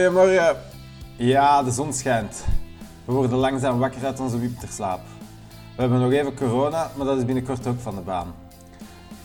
[0.00, 0.56] Goedemorgen.
[1.16, 2.44] Ja, de zon schijnt.
[3.04, 5.00] We worden langzaam wakker uit onze wipterslaap.
[5.76, 8.34] We hebben nog even corona, maar dat is binnenkort ook van de baan.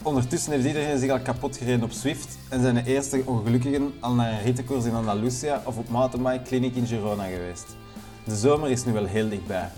[0.01, 4.13] Ondertussen heeft iedereen zich al kapot gereden op Swift en zijn de eerste ongelukkigen al
[4.13, 7.75] naar een rittenkoers in Andalusia of op mountainbike clinic in Girona geweest.
[8.23, 9.69] De zomer is nu wel heel dichtbij.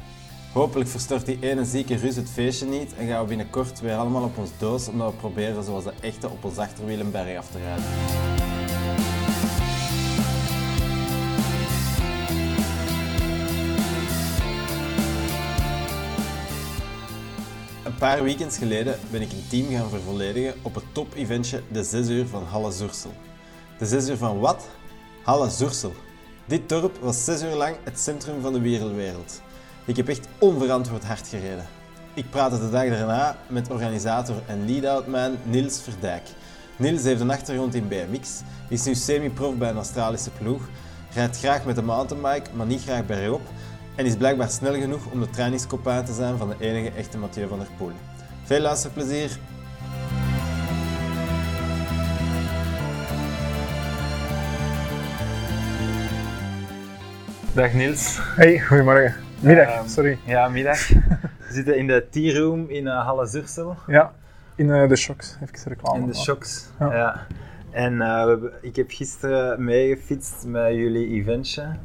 [0.54, 4.24] Hopelijk verstoort die ene zieke Rus het feestje niet en gaan we binnenkort weer allemaal
[4.24, 7.48] op ons doos omdat we proberen zoals de echte op ons achterwiel een berg af
[7.50, 8.57] te rijden.
[17.98, 22.08] Een paar weekends geleden ben ik een team gaan vervolledigen op het top-eventje de 6
[22.08, 23.12] uur van Halle Zoersel.
[23.78, 24.68] De 6 uur van wat?
[25.24, 25.94] Halle Zoersel.
[26.46, 29.42] Dit dorp was 6 uur lang het centrum van de wereldwereld.
[29.86, 31.66] Ik heb echt onverantwoord hard gereden.
[32.14, 36.24] Ik praatte de dag daarna met organisator en lead-out-man Niels Verdijk.
[36.76, 40.62] Niels heeft een achtergrond in BMX, is nu semi-prof bij een Australische ploeg,
[41.14, 43.42] rijdt graag met een mountainbike, maar niet graag bergop
[43.98, 47.48] en is blijkbaar snel genoeg om de trainingscopain te zijn van de enige echte Mathieu
[47.48, 47.92] van der Poel.
[48.44, 49.38] Veel luisterplezier!
[57.54, 58.20] Dag Niels.
[58.36, 59.16] Hey, goedemorgen.
[59.40, 60.18] Middag, Ehm, sorry.
[60.26, 60.88] Ja, middag.
[61.48, 63.76] We zitten in de tea room in uh, Halle Zursel.
[63.88, 64.14] Ja,
[64.56, 65.38] in eh, de shocks.
[65.44, 66.00] Even reclame.
[66.00, 66.70] In de shocks.
[66.80, 66.94] Ja.
[66.96, 67.26] Ja.
[67.72, 71.76] En eh, we hebben- ik heb gisteren meegefietst met jullie eventje.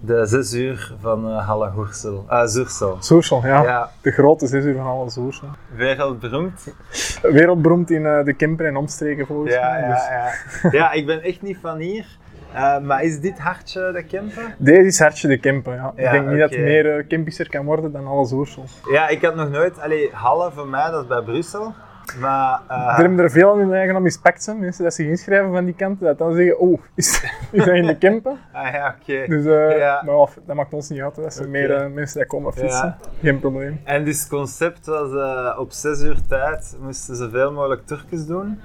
[0.00, 2.24] De 6 uur van eh, Halle Hoersel.
[2.26, 2.96] Ah, Zursel.
[3.00, 3.62] Soersel, ja.
[3.62, 5.48] Ja, De grote zes uur van alle Soersel.
[5.76, 6.74] wereldberoemd.
[7.22, 9.80] Wereldberoemd in eh, de Kemper en omstreken volgens Ja, mij.
[9.80, 10.70] ja, dus- ja.
[10.78, 12.06] ja, ik ben echt niet van hier.
[12.52, 14.54] Eh, maar is dit hartje de Kempen?
[14.58, 15.92] Deze is Hartje de Kemper, ja.
[15.96, 18.64] Ja, ik denk niet dat het meer uh, Kempischer kan worden dan alle Soersel.
[18.92, 19.80] Ja, ik had nog nooit...
[19.80, 21.74] Allee, Halle voor mij, dat is bij Brussel.
[22.20, 22.60] Maar...
[22.68, 25.74] eh, Er hebben er veel aan hun eigen zijn, mensen dat zich inschrijven van die
[25.74, 28.38] kant, dat dan zeggen, oh, is, is dat in de Kempen?
[28.52, 29.26] ah ja, oké.
[29.26, 30.02] Dus eh, Ja.
[30.06, 32.86] maar dat maakt ons niet uit, dat zijn meer eh, mensen die komen fietsen.
[32.86, 32.98] Ja.
[33.22, 33.80] Geen probleem.
[33.84, 35.10] En dus het concept was
[35.58, 38.60] op 6 uur tijd moesten ze zoveel mogelijk Turkjes doen.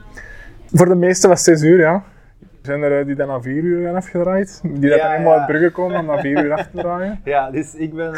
[0.72, 1.94] Voor de meeste was 6 uur, ja.
[2.42, 4.60] Er zijn er die dan na 4 uur gaan afgedraaid.
[4.64, 7.22] Die dat dan helemaal uit Brugge komen om na 4 uur af te draaien.
[7.34, 8.14] Ja, dus ik ben,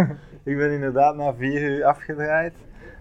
[0.50, 2.52] ik ben inderdaad na 4 uur afgedraaid.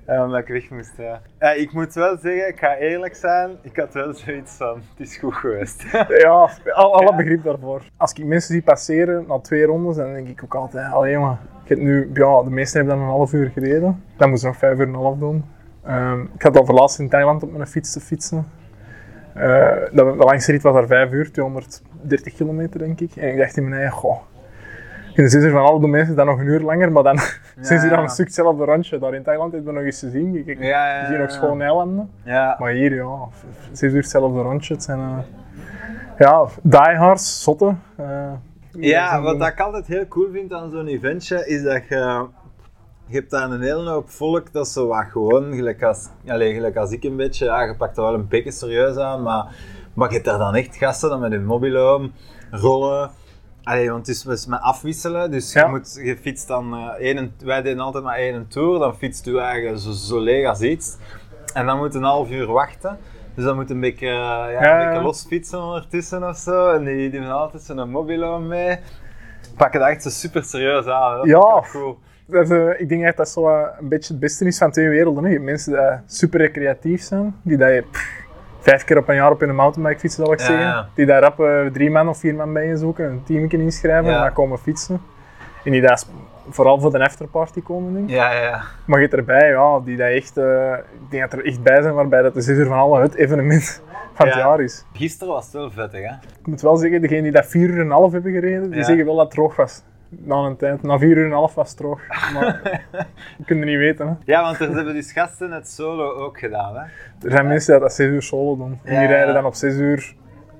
[0.07, 0.93] Eh, omdat ik weg moest.
[0.97, 1.51] Ja.
[1.51, 5.17] Ik moet wel zeggen, ik ga eerlijk zijn, ik had wel zoiets van: het is
[5.17, 5.85] goed geweest.
[6.23, 7.81] Ja, al, alle begrip daarvoor.
[7.97, 11.37] Als ik mensen zie passeren na twee rondes, dan denk ik ook altijd, allee maar,
[11.63, 14.03] ik heb nu, ja, de meesten hebben dan een half uur gereden.
[14.17, 15.45] Dan moest ik nog vijf uur en een half doen.
[15.83, 18.45] Ehm, ik had al verlaatst in Thailand op mijn fiets te fietsen.
[19.37, 19.43] Eh,
[19.91, 23.15] de, de langste rit was daar 5 uur, 230 kilometer denk ik.
[23.15, 24.19] En ik dacht in mijn eigen, goh,
[25.17, 27.17] in de zin van alle doen mensen dat nog een uur langer, maar dan
[27.61, 28.99] zijn ze dan een stuk hetzelfde randje.
[28.99, 30.35] Daar in Thailand hebben we nog eens te zien.
[30.35, 31.33] Ik, ik Ja, ja, zie nog ja.
[31.33, 32.09] schoon eilanden.
[32.23, 33.17] Ja, Maar hier, ja,
[33.71, 34.73] zes uur hetzelfde rondje.
[34.73, 35.17] Het zijn, eh,
[36.17, 37.81] ja, diehards, zotten.
[37.95, 38.31] eh,
[38.71, 42.25] ja wat ik altijd heel cool vind aan zo'n eventje is dat je.
[43.09, 46.75] Je hebt daar een hele hoop volk dat zo wat gewoon, gelijk als, allez, gelijk
[46.75, 49.45] als ik een beetje, ja, je pakt er wel een beetje serieus aan, maar,
[49.93, 52.11] maar je hebt daar dan echt gasten dan met hun mobiloom,
[52.51, 53.09] rollen.
[53.67, 55.63] Allee, want het is met afwisselen, dus Ja.
[55.63, 59.37] je, moet, je fietst dan één, wij deden altijd maar één tour, dan fietst u
[59.39, 60.97] eigenlijk zo, zo leeg als iets.
[61.53, 62.97] En dan moet een half uur wachten.
[63.35, 64.87] Dus dan moet een beetje, eh, ja, Ja, een ja.
[64.87, 66.69] beetje los fietsen ondertussen of zo.
[66.71, 68.77] En die, die hebben altijd zo'n mobiloom mee.
[69.57, 71.11] Pakken dat echt zo super serieus aan.
[71.11, 71.17] hè.
[71.17, 71.63] Dat Ja.
[71.71, 71.99] cool.
[72.25, 73.47] Dat eh, ik denk dat dat zo
[73.79, 75.23] een beetje het beste is van twee werelden.
[75.23, 75.29] Hè.
[75.29, 78.16] Je hebt mensen die super recreatief zijn, die dat je pff,
[78.69, 80.65] vijf keer op een jaar op een mountainbike fietsen, zal ik zeggen.
[80.65, 80.87] ja.
[80.93, 84.13] Die daar rap eh, drie man of vier man bij je zoeken, een team inschrijven
[84.13, 85.01] en dan komen fietsen.
[85.63, 86.07] En die dat
[86.49, 88.15] vooral voor de afterparty komen, denk ik.
[88.15, 88.61] Ja, ja, ja.
[88.85, 90.73] Maar je erbij, ja, die dat echt, eh,
[91.09, 93.81] dat er echt bij zijn waarbij dat de zes uur van alle het evenement
[94.13, 94.41] van het Ja.
[94.41, 94.85] jaar is.
[94.93, 96.13] Gisteren was het wel vettig, hè?
[96.39, 98.83] Ik moet wel zeggen, degenen die dat vier uur en een half hebben gereden, die
[98.83, 99.81] zeggen wel dat het droog was.
[100.09, 100.83] Na een tijd.
[100.83, 102.01] Na vier uur en een half was het droog.
[102.33, 102.61] Maar
[103.37, 104.07] dat kun je niet weten.
[104.07, 104.13] Hè.
[104.25, 106.81] Ja, want er hebben dus gasten het solo ook gedaan, hè?
[107.21, 108.79] Er zijn mensen die dat zes uur solo doen.
[108.83, 110.15] En die rijden dan op zes uur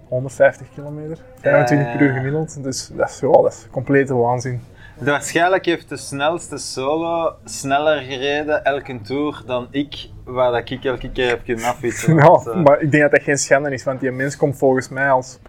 [0.08, 1.18] 150 kilometer.
[1.42, 2.64] 25 per uur gemiddeld.
[2.64, 4.62] Dus dat is, ja, dat is complete waanzin.
[5.00, 11.12] Waarschijnlijk heeft de snelste solo sneller gereden elke tour dan ik, waar dat ik elke
[11.12, 12.16] keer heb kunnen affietsen.
[12.16, 14.90] Ja, eh, maar ik denk dat dat geen schande is, want die mens komt volgens
[14.90, 15.40] mij als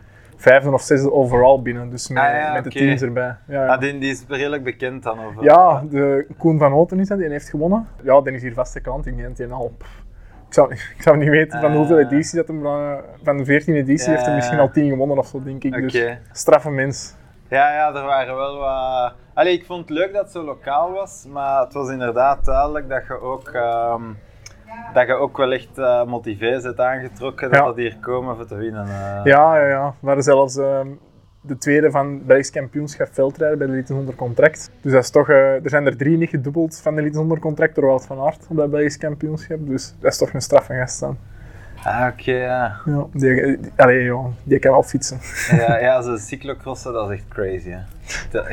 [0.41, 1.91] vijfde of zesde overal binnen.
[1.91, 3.37] Dus met, Ah, ja, met de teams erbij.
[3.47, 3.67] Ja, ja.
[3.75, 5.19] ah, die, die is redelijk bekend dan.
[5.19, 7.89] Of, Ja, de Koen van Houten is dat, die heeft gewonnen.
[8.03, 9.07] Ja, die is hier vaste klant.
[9.07, 9.73] Ik denk dat al...
[10.49, 11.77] Ik zou, ik zou niet weten van Ah.
[11.77, 12.67] hoeveel editie dat hem...
[12.67, 12.93] eh,
[13.23, 15.73] Van de 14e editie heeft hij misschien al 10 gewonnen of zo, denk ik.
[15.91, 17.15] Dus straffe mens.
[17.49, 19.13] Ja, ja, er waren wel wat...
[19.35, 22.89] Allee, ik vond het leuk dat het zo lokaal was, maar het was inderdaad duidelijk
[22.89, 24.03] dat je ook, ehm,
[24.95, 27.65] dat je ook wel echt eh motivé zit aangetrokken dat Ja.
[27.67, 28.85] dat hier komen voor te winnen.
[28.87, 29.21] eh.
[29.25, 29.95] Ja, ja, ja.
[30.05, 30.57] Hadden zelfs...
[30.57, 30.87] ehm,
[31.41, 34.71] de tweede van het Belgisch kampioenschap veldrijden bij de Elite zonder contract.
[34.81, 37.39] Dus dat is toch, eh, er zijn er drie niet gedubbeld van de Elite zonder
[37.39, 39.59] contract door Wout van Aert op dat Belgisch kampioenschap.
[39.61, 41.17] Dus dat is toch een straf van gast dan.
[41.85, 42.77] Ah, oké, ja.
[42.85, 45.19] Ja, die, die, allee, ja, die kan wel fietsen.
[45.57, 45.79] ja.
[45.79, 47.79] Ja, zo'n cyclocrossen, dat is echt crazy, hè.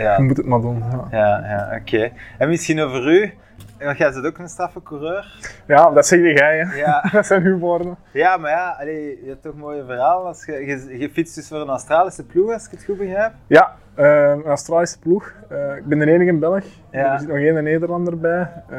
[0.01, 0.83] Ja, Je moet het maar doen.
[0.91, 2.09] Ja, ja, ja oké.
[2.37, 3.33] En misschien over u,
[3.79, 5.51] want jij bent ook een straffe coureur.
[5.67, 6.75] ja dat zeg jij, hè.
[6.75, 7.97] Ja, Dat zijn uw woorden.
[8.11, 10.25] ja maar ja, allee, je hebt toch een mooie verhaal.
[10.27, 13.33] Als je, je, je fietst dus voor een Australische ploeg, als ik het goed begrijp.
[13.47, 15.33] Ja, eh, een Australische ploeg.
[15.49, 16.63] Eh, ik ben de enige in Belg.
[16.91, 17.13] Ja.
[17.13, 18.51] Er zit nog één Nederlander bij.
[18.71, 18.77] Uh,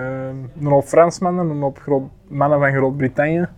[0.60, 3.48] een hoop Fransmannen, een hoop groot, mannen van Groot-Brittannië.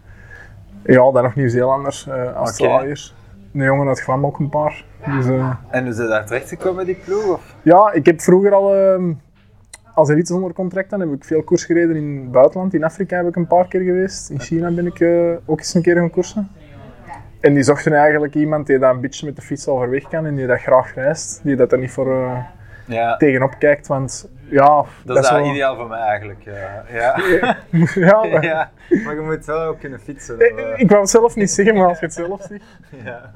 [0.85, 3.15] Ja, dan nog Nieuw-Zeelanders, eh, Australiërs.
[3.55, 4.85] Een jongen uit Glam ook een paar.
[5.07, 7.33] Dus, eh, En hoe is je daar terecht gekomen, die ploeg?
[7.33, 7.55] Of?
[7.63, 9.13] ja, ik heb vroeger al ehm,
[9.99, 12.75] als elite zonder contract dan heb ik veel koers gereden in het buitenland.
[12.75, 14.31] In Afrika heb ik een paar keer geweest.
[14.31, 16.49] In China ben ik eh, ook eens een keer gaan koersen.
[17.41, 20.35] En die zochten eigenlijk iemand die dat een beetje met de fiets overweg kan en
[20.35, 21.41] die dat graag reist.
[21.45, 22.39] Die dat er niet voor eh,
[22.87, 26.43] Ja, tegenop kijkt, want ja, dat is wel- ideaal voor mij eigenlijk.
[26.43, 27.17] Ja, ja.
[28.07, 28.71] ja, maar- ja.
[29.05, 30.39] maar je moet wel ook kunnen fietsen.
[30.41, 32.65] Eh, Ik wou het zelf niet zeggen, maar als je het zelf zegt.
[33.05, 33.31] ja.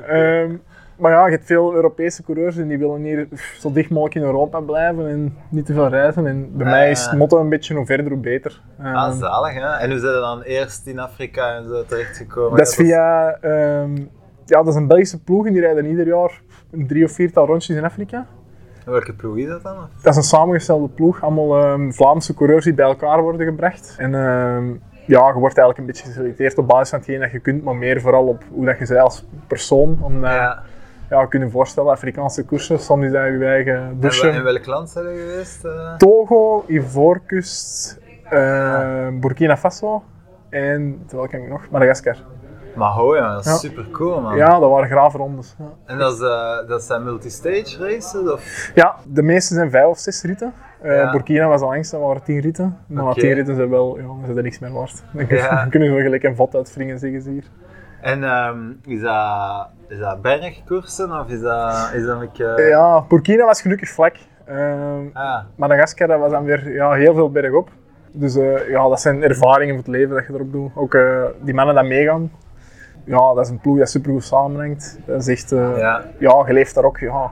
[1.02, 3.28] Maar ja, je hebt veel Europese coureurs en die willen hier
[3.58, 6.26] zo dicht mogelijk in Europa blijven en niet te veel reizen.
[6.26, 8.60] En bij mij is het motto een beetje hoe verder hoe beter.
[8.78, 9.70] Ehm, Ah, zalig, hè?
[9.76, 12.58] En hoe zijn je dan eerst in Afrika en zo terechtgekomen?
[12.58, 13.96] dat is via, ehm,
[14.44, 16.40] ja, dat is een Belgische ploeg en die rijden ieder jaar
[16.70, 18.26] een drie of viertal rondjes in Afrika.
[18.84, 19.76] Welke ploeg is dat dan?
[20.02, 23.94] Dat is een samengestelde ploeg, allemaal ehm, Vlaamse coureurs die bij elkaar worden gebracht.
[23.98, 24.66] En ehm,
[25.06, 27.76] ja, je wordt eigenlijk een beetje geselecteerd op basis van hetgeen dat je kunt, maar
[27.76, 29.98] meer vooral op hoe dat je bent als persoon.
[30.20, 30.62] Ja.
[31.16, 31.20] Ja.
[31.20, 34.26] je kunt je voorstellen, Afrikaanse koersen, soms is dat je eigen En douche.
[34.26, 35.64] wel- in welk land zijn je geweest?
[35.64, 35.94] eh?
[35.96, 40.02] Togo, Ivoorkust, eh, Burkina Faso
[40.48, 42.16] en, terwijl kan ik nog, Madagaskar.
[42.76, 43.56] Maar ho, ja, dat is Ja.
[43.56, 44.36] super cool, man.
[44.36, 45.54] Ja, dat waren graafrondes.
[45.58, 45.64] Ja.
[45.86, 48.16] En dat, is, eh, dat zijn multistage races?
[48.32, 48.70] Of?
[48.74, 50.52] Ja, de meeste zijn vijf of zes ritten.
[50.82, 51.10] Ja.
[51.10, 52.76] Burkina was de langste, dat waren tien ritten.
[52.86, 55.02] Maar tien ritten zijn wel, ja, zijn er niks meer waard.
[55.12, 55.26] Dan
[55.70, 57.44] kunnen ze wel gelijk een vat uitwringen, zeggen ze hier.
[58.02, 62.56] En ehm, is, dat, is dat bergkoersen of is dat, is dat een.
[62.56, 64.16] Eh, Ja, Burkina was gelukkig vlak.
[64.44, 67.68] Ehm, Ah, Madagaskar dat was dan weer ja, heel veel bergop.
[68.12, 70.70] Dus eh, ja, dat zijn ervaringen voor het leven dat je erop doet.
[70.74, 72.32] Ook eh, die mannen die meegaan.
[73.04, 74.98] Ja, dat is een ploeg dat supergoed samenhangt.
[75.06, 76.04] Dat is echt, eh, ja.
[76.18, 76.98] ja, je leeft daar ook.
[76.98, 77.30] Ja.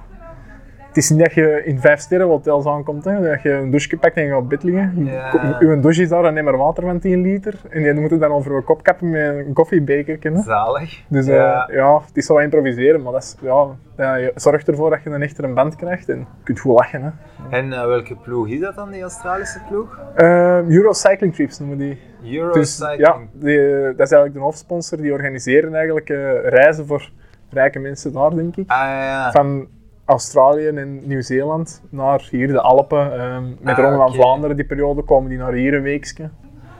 [0.90, 3.96] Het is niet dat je in vijf sterren hotels aankomt, hè, dat je een douche
[3.96, 5.04] pakt en je gaat op bed liggen.
[5.04, 5.56] Ja.
[5.60, 7.54] Uw douche is daar een emmer water van 10 liter.
[7.68, 10.16] En die moet je dan over je kop kappen met een koffiebeker.
[10.20, 10.42] Hè.
[10.42, 11.02] Zalig.
[11.08, 11.68] Dus eh, Ja.
[11.72, 12.00] ja.
[12.06, 13.66] het is zo wat improviseren, maar dat is, ja,
[13.96, 16.72] ja, je zorgt ervoor dat je een echter een band krijgt en je kunt goed
[16.76, 17.02] lachen.
[17.02, 17.10] Hè.
[17.56, 19.98] En eh, welke ploeg is dat dan, die Australische ploeg?
[20.14, 21.98] Eh, Euro Cycling Trips noemen die.
[22.32, 23.00] Euro Dus Cycling.
[23.00, 24.98] ja, die, dat is eigenlijk de hoofdsponsor.
[24.98, 26.08] Die organiseren eigenlijk
[26.44, 27.10] reizen voor
[27.50, 28.70] rijke mensen daar, denk ik.
[28.70, 29.30] Ah, ja, ja.
[29.30, 29.68] Van
[30.10, 33.12] Australië en Nieuw-Zeeland naar hier de Alpen.
[33.20, 34.14] ehm, met Ah, Ronde van.
[34.14, 36.30] Vlaanderen, die periode, komen die naar hier een weekje.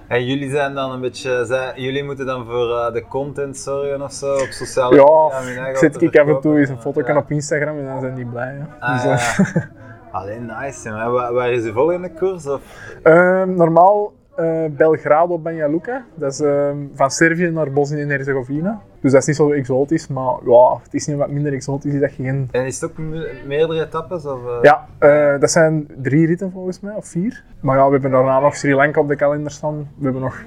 [0.09, 4.13] En jullie zijn dan een beetje, jullie moeten dan voor eh, de content zorgen of
[4.13, 5.75] zo op sociale Ja, media.
[5.75, 7.17] zet te ik af en toe eens een foto Ja.
[7.17, 8.67] op Instagram en dan zijn die blij.
[8.81, 9.05] Ah, Dus,
[9.39, 9.69] eh, ja.
[10.11, 12.47] Alleen nice, Waar, waar is de volgende koers?
[12.47, 12.61] Of?
[13.03, 16.05] Ehm, normaal eh, Belgrado Banja Luka.
[16.15, 18.81] Dat is ehm, van Servië naar Bosnië en Herzegovina.
[19.01, 22.15] Dus dat is niet zo exotisch, maar ja, het is niet wat minder exotisch dat
[22.17, 22.49] je geen...
[22.51, 24.27] En is het ook me- meerdere etappes?
[24.27, 24.59] Of, eh?
[24.63, 27.45] Ja, eh, dat zijn drie ritten volgens mij, of vier.
[27.61, 29.89] Maar ja, we hebben daarna nog Sri Lanka op de kalender staan.
[29.97, 30.43] We hebben nog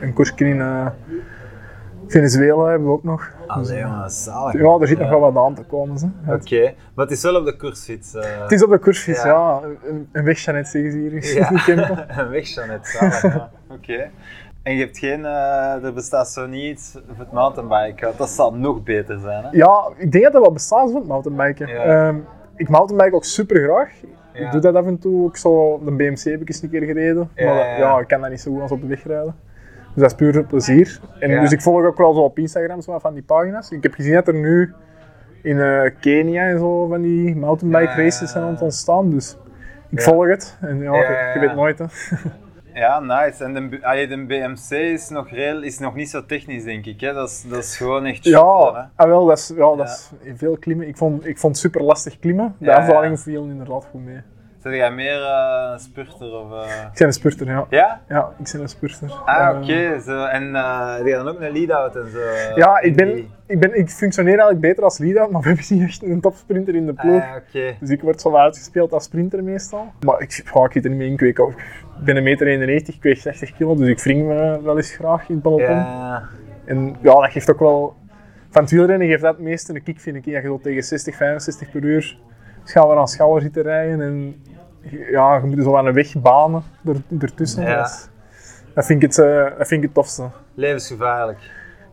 [0.00, 0.86] een koersje in eh,
[2.06, 3.30] Venezuela hebben we ook nog.
[3.46, 4.60] Allee, jongen, zalig.
[4.60, 6.14] ja, er zit nog wel wat aan te komen.
[6.28, 8.12] Oké, maar het is wel op de koersfiets.
[8.42, 9.28] Het is op de koersfiets, Ja.
[9.28, 9.60] ja.
[9.88, 11.12] Een, een wegchanet zeggen ze hier.
[11.12, 11.50] in Ja.
[12.22, 12.88] een weg, Jeannette.
[12.90, 13.48] Zalig.
[13.70, 14.10] Oké.
[14.62, 18.12] En je hebt geen, eh, er bestaat zo niet voor het mountainbiken.
[18.16, 19.48] Dat zal nog beter zijn, hè?
[19.52, 21.68] Ja, ik denk dat dat wel bestaat van het mountainbiken.
[21.68, 21.82] Ja.
[21.84, 22.16] Ehm,
[22.56, 23.90] ik mountainbike ook super graag.
[24.32, 24.46] Ja.
[24.46, 25.24] Ik doe dat af en toe.
[25.24, 27.30] ook zo de BMC heb ik eens een keer gereden.
[27.34, 29.34] Ja, maar ja, ik kan dat niet zo goed als op de weg rijden.
[29.94, 31.00] Dus dat is puur plezier.
[31.18, 31.40] En.
[31.40, 33.70] Dus ik volg ook wel zo op Instagram zo van die pagina's.
[33.70, 34.74] Ik heb gezien dat er nu
[35.42, 39.10] in eh, Kenia en zo van die mountainbike races zijn aan het ontstaan.
[39.10, 39.36] Dus
[39.88, 40.58] ik volg het.
[40.60, 40.94] En ja,
[41.34, 41.78] je, weet nooit.
[41.78, 41.84] Hè.
[42.78, 43.44] Ja, nice.
[43.44, 47.00] En de, allee, de BMC is nog, reëel, is nog niet zo technisch, denk ik.
[47.00, 47.12] Hè?
[47.12, 48.80] Dat, is, dat is gewoon echt shotten, hè?
[48.80, 49.84] Ja, ah, wel, dat is, ja, dat Ja.
[49.84, 50.88] is veel klimmen.
[50.88, 52.54] Ik vond, ik vond het super lastig klimmen.
[52.58, 52.78] De Ja, ja.
[52.78, 54.20] afdaling viel inderdaad goed mee.
[54.62, 56.32] Zeg jij meer eh, een spurter?
[56.32, 56.82] Of, eh?
[56.92, 57.66] Ik ben een spurter, ja.
[57.70, 58.00] Ja?
[58.08, 59.10] Ja, ik ben een spurter.
[59.24, 60.00] Ah, Eh, oké.
[60.00, 60.24] zo.
[60.24, 62.18] En eh heb je dan ook een lead-out en zo?
[62.54, 65.82] Ja, ik, ben, ik, ben, ik functioneer eigenlijk beter als lead maar we hebben niet
[65.82, 67.22] echt een topsprinter in de ploeg.
[67.22, 67.76] Ah, oké.
[67.80, 69.92] Dus ik word zo uitgespeeld als sprinter meestal.
[70.04, 71.12] Maar ik, ja, ik zit er niet mee in.
[71.28, 71.54] Ik, ik
[72.04, 75.34] ben 1,91 meter, ik weeg 60 kilo, dus ik wring me wel eens graag in
[75.34, 75.76] het peloton.
[75.76, 76.22] Ja,
[76.64, 77.96] En ja, dat geeft ook wel
[78.50, 80.32] van het wielrennen geeft dat het meeste een kick, vind ik.
[80.32, 82.18] Dat je tegen 60, 65 per uur
[82.68, 84.00] schouder aan schouder zit te rijden.
[84.00, 84.42] En
[85.10, 87.62] ja, je moet zo aan een weg banen er, ertussen.
[87.62, 87.76] Ja.
[87.76, 88.10] Dat,
[88.74, 90.28] dat vind ik het, eh, dat vind ik het tofste.
[90.54, 91.38] Levensgevaarlijk.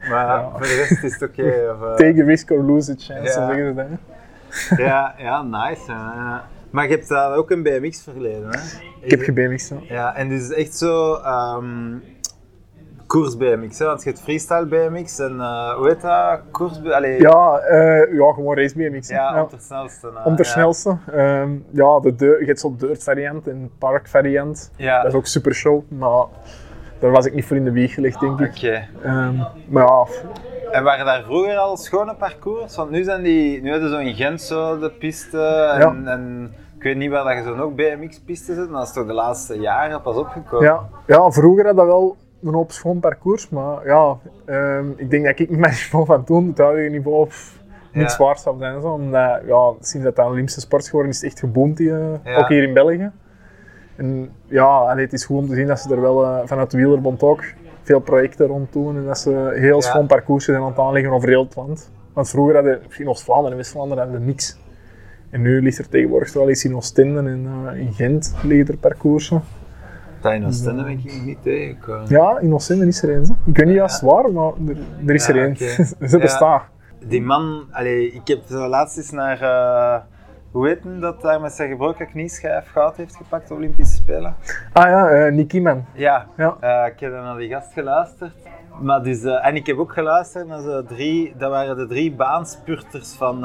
[0.10, 0.50] Maar Ja.
[0.52, 1.44] voor de rest is het oké.
[1.74, 3.32] of, eh, Take a risk or lose a chance, Ja.
[3.32, 5.92] zo zeggen ze ja, ja, nice.
[6.70, 8.60] Maar je hebt daar ook een BMX verleden, hè?
[9.02, 9.66] Ik heb gebemigd.
[9.66, 9.82] zo.
[9.88, 11.94] Ja, en dit is echt zo ehm
[13.08, 13.86] koers BMX, hè?
[13.86, 16.40] Want je hebt freestyle BMX en eh, hoe heet dat?
[16.52, 19.08] Koers Allee, Ja, eh, ja, gewoon race BMX.
[19.10, 19.44] ja, Ja.
[19.50, 20.08] de snelste.
[20.16, 20.50] eh, Om de ja.
[20.50, 20.98] snelste.
[21.12, 24.72] Ehm, ja, de deur, je hebt zo'n dirt variant en park variant.
[24.76, 26.26] Ja, Dat is ook super show, maar
[27.00, 28.56] daar was ik niet voor in de wieg gelegd, denk ik.
[28.56, 28.88] oké.
[29.04, 29.36] Ehm,
[29.70, 30.06] maar ja,
[30.72, 32.76] En waren daar vroeger al schone parcours?
[32.76, 35.42] Want nu zijn die, nu hebben ze zo in Gent zo de piste
[35.74, 36.12] en, Ja.
[36.12, 39.06] en ik weet niet waar dat je zo nog BMX-piste zit, maar dat is toch
[39.06, 40.66] de laatste jaren pas opgekomen?
[40.68, 45.26] ja, ja, vroeger had dat wel een hoop schoon parcours, maar ja, ehm, ik denk
[45.26, 47.28] dat ik met niveau van toen, het huidige niveau,
[47.94, 48.10] niet Ja.
[48.10, 48.82] zwaar zou zijn.
[48.82, 51.92] Zo, omdat, ja, sinds dat een Olympische sport is geworden, is het echt geboomd, die,
[51.92, 52.38] eh, Ja.
[52.38, 53.12] ook hier in België.
[53.96, 56.72] En ja, allee, het is goed om te zien dat ze er wel eh, vanuit
[56.72, 57.44] de wielerbond ook
[57.84, 61.30] veel projecten rond doen en dat ze heel schoon parcours zijn aan het aanleggen over
[61.30, 61.92] heel het land.
[62.14, 64.58] Want vroeger hadden in Oost-Vlaanderen en West-Vlaanderen hadden we niks.
[65.30, 68.78] En nu ligt er tegenwoordig wel iets in Oostende en eh, in Gent liggen er
[68.78, 69.42] parcoursen.
[70.26, 72.06] Dat in Oostende ben ik niet tegengekomen.
[72.10, 73.22] Ja, in Oostende is er hè.
[73.46, 74.78] Ik weet niet juist waar, maar er,
[75.08, 75.52] er is Ja, er één.
[75.52, 75.66] oké.
[76.10, 76.18] Ze Ja.
[76.18, 76.62] bestaan.
[77.06, 80.02] Die man, allee, ik heb zo laatst eens naar, eh,
[80.52, 84.36] hoe heet hem dat daar met zijn gebroken knieschijf goud heeft gepakt op Olympische Spelen?
[84.74, 85.86] Ah ja, eh Nick Kieman.
[85.94, 86.58] Ja, Ja.
[86.60, 88.34] eh, ik heb dan naar die gast geluisterd.
[88.82, 92.12] Maar dus, eh, en ik heb ook geluisterd naar zo drie, dat waren de drie
[92.14, 93.44] baanspurters van,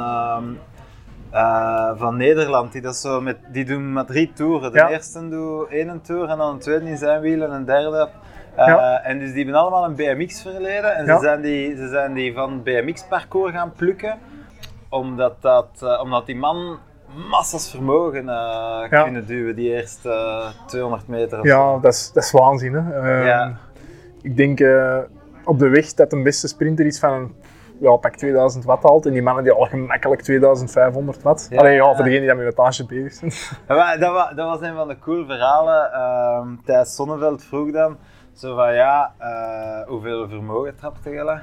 [1.31, 2.73] eh, van Nederland.
[2.73, 4.73] Die, dat zo met, die doen maar drie toeren.
[4.73, 4.89] De Ja.
[4.89, 8.09] eerste doet één tour en dan een tweede in zijn wiel en een derde.
[8.55, 9.03] Eh, Ja.
[9.03, 10.95] En dus die hebben allemaal een BMX-verleden.
[10.97, 11.17] En Ja.
[11.17, 14.19] ze, zijn die, ze zijn die van BMX-parcours gaan plukken.
[14.89, 16.79] Omdat, dat, eh, omdat die man
[17.31, 18.25] massas vermogen
[18.89, 22.73] kunnen duwen, die eerste eh, 200 meter of Ja, dat is, dat is waanzin.
[22.75, 23.23] Hè.
[23.23, 23.51] Ehm.
[24.23, 24.59] Ik denk
[25.45, 27.35] op de weg dat een beste sprinter is van een
[27.81, 29.07] ja, pak 2000 watt haalt.
[29.07, 31.47] En die mannen die al gemakkelijk 2500 watt.
[31.51, 31.59] Ja.
[31.59, 33.33] Alleen ja, voor degenen die dat met wattage bezig zijn.
[33.79, 35.93] Ja, dat, wa- dat was een van de cool verhalen.
[35.93, 37.97] Ehm Thijs Sonneveld vroeg dan
[38.35, 41.41] zo van ja, eh, hoeveel vermogen trapte je?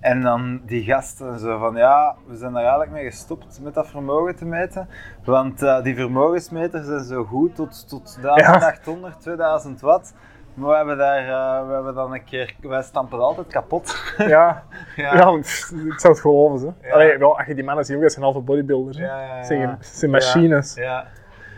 [0.00, 3.86] En dan die gasten zo van ja, we zijn daar eigenlijk mee gestopt met dat
[3.88, 4.88] vermogen te meten.
[5.24, 10.14] Want eh, die vermogensmeters zijn zo goed tot, tot 1800, 2000 watt.
[10.54, 13.96] Maar we hebben daar, eh, we hebben dan een keer, wij stampen altijd kapot.
[14.18, 14.26] ja,
[14.96, 15.14] Ja.
[15.14, 15.36] ja.
[15.38, 16.76] ik zou het geloven.
[16.80, 16.88] Hè.
[16.88, 16.94] Ja.
[16.94, 18.96] Allee, wel, als je die mannen ziet, dat zijn halve bodybuilders.
[18.98, 19.42] Ja.
[19.44, 20.74] Zijn, zijn machines.
[20.74, 21.06] Ja.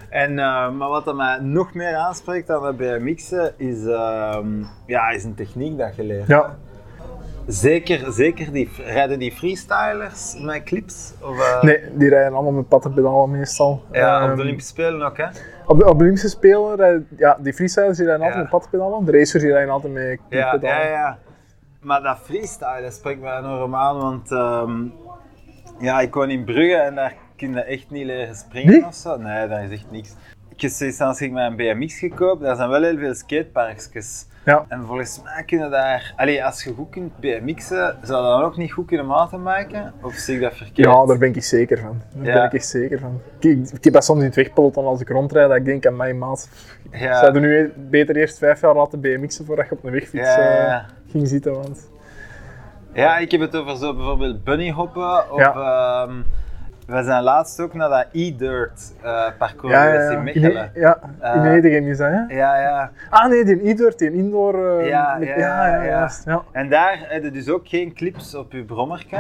[0.09, 4.47] En, eh, maar wat mij nog meer aanspreekt aan het BMX'en is, ehm,
[4.87, 6.27] ja, is een techniek dat je leert.
[6.27, 6.55] Ja.
[7.47, 11.13] Zeker, zeker die, rijden die freestylers met clips?
[11.23, 13.83] Of, eh, Nee, die rijden allemaal met pattenpedalen meestal.
[13.93, 15.27] Ja, op de Olympische Spelen ook, hè?
[15.67, 19.05] Op de, op de Olympische Spelen, rijden- ja, die freestylers die rijden altijd met pattenpedalen.
[19.05, 21.19] De racers die rijden altijd met Ja, ja, ja.
[21.81, 24.85] Maar dat freestylen spreekt mij enorm aan, want ehm,
[25.79, 28.87] ja, ik woon in Brugge en daar kun je echt niet leren springen Nee?
[28.87, 29.17] of zo.
[29.17, 30.15] Nee, daar is echt niks.
[30.57, 34.27] Ik heb ik mijn BMX gekoopt, daar zijn wel heel veel skateparkjes.
[34.45, 34.65] Ja.
[34.69, 38.57] En volgens mij kunnen daar, allee, als je goed kunt BMX'en, zou dat dan ook
[38.57, 39.93] niet goed kunnen mountainbiken?
[40.03, 40.89] Of zie ik dat verkeerd?
[40.89, 42.03] Ja, daar ben ik zeker van.
[42.15, 42.33] Daar Ja.
[42.33, 43.21] ben ik echt zeker van.
[43.39, 45.97] Ik, ik heb dat soms in het wegpeloton als ik rondrijd, dat ik denk aan
[45.97, 46.49] mijn maat.
[46.93, 47.19] ja.
[47.21, 50.29] Zou je nu e- beter eerst vijf jaar laten BMX'en voordat je op een wegfiets
[50.35, 51.53] Ja, eh, ging zitten?
[51.53, 51.91] Want...
[52.93, 55.41] Ja, ik heb het over zo bijvoorbeeld bunnyhoppen of...
[55.41, 56.09] Ja.
[56.87, 60.23] We zijn laatst ook naar dat e-dirt eh, parcours Ja, in.
[60.23, 60.71] Mechelen.
[60.75, 62.35] In, ja, in Eh, Edegem is dat, hè?
[62.35, 62.91] Ja, ja.
[63.11, 64.79] Ah nee, die indoor, die indoor...
[64.79, 66.43] eh, Ja, met- ja, ja, ja.
[66.53, 69.17] En daar heb je dus ook geen clips op je brommerke.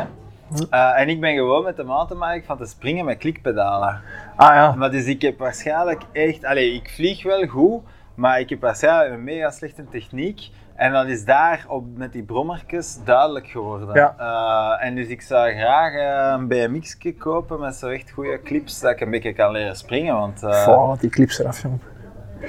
[0.71, 4.00] Eh, en ik ben gewoon met de mountainbike van te springen met klikpedalen.
[4.37, 4.75] Ah ja.
[4.75, 6.44] Maar dus ik heb waarschijnlijk echt...
[6.44, 7.83] Allee, ik vlieg wel goed,
[8.14, 10.49] maar ik heb waarschijnlijk een mega slechte techniek.
[10.75, 13.88] En dat is daar op, met die brommertjes duidelijk geworden.
[13.95, 14.14] Ja.
[14.19, 18.81] Eh, en dus ik zou graag eh, een BMX kopen met zo echt goede clips,
[18.81, 20.14] dat ik een beetje kan leren springen.
[20.14, 21.81] Want, Fuck, die clips eraf, jong.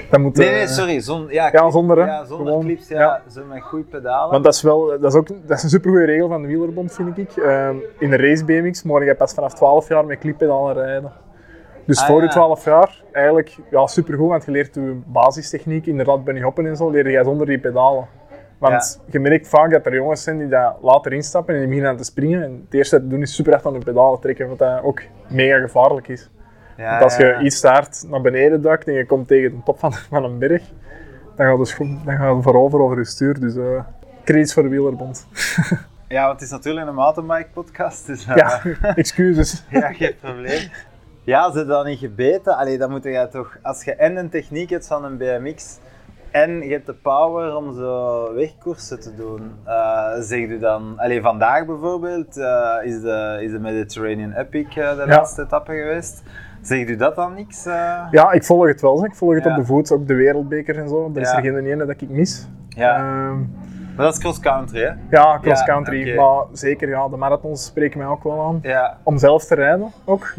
[0.09, 0.99] Dat moet, Nee, nee, sorry.
[0.99, 2.05] Zon, ja, Ja, zonder, hè.
[2.05, 2.99] Ja, zonder Gewoon, clips, ja.
[2.99, 3.21] ja.
[3.31, 4.31] Zo met goede pedalen.
[4.31, 6.93] Want dat is wel, dat is ook, dat is een supergoeie regel van de wielerbond,
[6.93, 7.31] vind ik.
[7.31, 11.11] Ehm, in de race BMX mag je pas vanaf 12 jaar met klippedalen rijden.
[11.85, 12.31] Dus Ah, voor je ja.
[12.31, 16.89] 12 jaar, eigenlijk ja, supergoed, want je leert je basistechniek, inderdaad bunny hoppen en zo,
[16.89, 18.07] leer jij zonder die pedalen.
[18.57, 21.91] Want je merkt vaak dat er jongens zijn die dat later instappen en die beginnen
[21.91, 22.43] aan te springen.
[22.43, 24.83] En het eerste dat te doen is super hard aan de pedalen trekken, wat dat
[24.83, 26.29] ook mega gevaarlijk is.
[26.77, 29.63] ja, Want als je iets te hard naar beneden duikt en je komt tegen de
[29.63, 30.61] top van, van een berg,
[31.35, 33.39] dan gaat dus dan gaat het voorover over je stuur.
[33.39, 33.79] Dus eh
[34.23, 35.27] credits voor de wielerbond.
[36.07, 38.61] Ja, want het is natuurlijk een mountainbike podcast, dus uh, Ja,
[38.95, 39.63] excuses.
[39.69, 40.69] ja, geen probleem.
[41.25, 44.69] Ja, ze dan niet gebeten, allee, dan moet je toch, als je en een techniek
[44.69, 45.77] hebt van een BMX
[46.31, 51.21] en je hebt de power om zo wegkoersen te doen, uh, zeg je dan, allee,
[51.21, 55.05] vandaag bijvoorbeeld uh, is, de, is de Mediterranean Epic uh, de Ja.
[55.05, 56.23] laatste etappe geweest.
[56.61, 57.63] Zegt u dat dan niks?
[58.11, 58.97] Ja, ik volg het wel.
[58.97, 59.09] zeg.
[59.09, 59.49] Ik volg het Ja.
[59.49, 61.11] op de voet, ook de wereldbeker en zo.
[61.15, 62.47] Er is er geen ene dat ik mis.
[62.69, 62.95] Ja.
[62.95, 63.37] Ehm,
[63.95, 64.91] Maar dat is cross-country, hè?
[65.09, 66.15] ja, cross-country.
[66.15, 68.61] Maar zeker, ja, de marathons spreken mij ook wel aan.
[69.03, 70.33] Om zelf te rijden ook.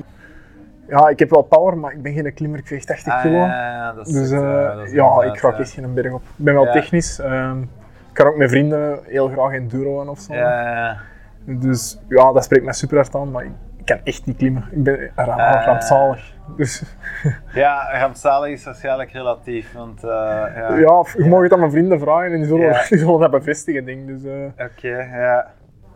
[0.88, 2.58] Ja, ik heb wel power, maar ik ben geen klimmer.
[2.58, 3.34] Ik weeg 80 Ah, kilo.
[3.36, 5.70] ja, ja, dat is Dus het, eh, eh, dat is ja, ik ga eh, echt
[5.70, 6.22] geen berg op.
[6.22, 7.18] Ik ben wel technisch.
[7.18, 10.34] ehm, ik kan ook met vrienden heel graag enduroen of zo.
[10.34, 10.96] Ja, ja, ja.
[11.44, 13.50] Dus ja, dat spreekt mij super hard aan, maar ik,
[13.84, 14.64] kan echt niet klimmen.
[14.70, 15.64] Ik ben ra- Ah.
[15.64, 16.34] rampzalig.
[16.56, 16.82] Dus
[17.54, 20.76] Ja, rampzalig is waarschijnlijk relatief, want uh, ja.
[20.76, 23.84] ja, je mag het aan mijn vrienden vragen en die zullen, die zullen dat bevestigen,
[23.84, 24.06] denk.
[24.06, 24.88] Dus, eh, Oké,
[25.18, 25.46] ja.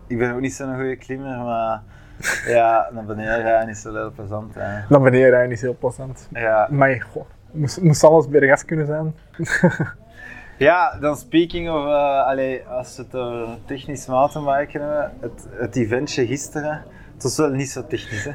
[0.07, 1.81] Ik ben ook niet zo'n goede klimmer, maar
[2.47, 4.55] ja, naar beneden is wel heel plezant.
[4.55, 4.81] Hè.
[4.89, 6.29] naar beneden rijden is heel plezant.
[6.33, 6.69] Ja.
[6.71, 9.15] Maar goh, moest, moest alles bergaf kunnen zijn.
[10.57, 15.77] ja, dan speaking of, uh, allee, als we het over technisch mountainbiken hebben, het, het
[15.77, 16.83] eventje gisteren,
[17.15, 18.25] het was wel niet zo technisch.
[18.25, 18.31] Hè.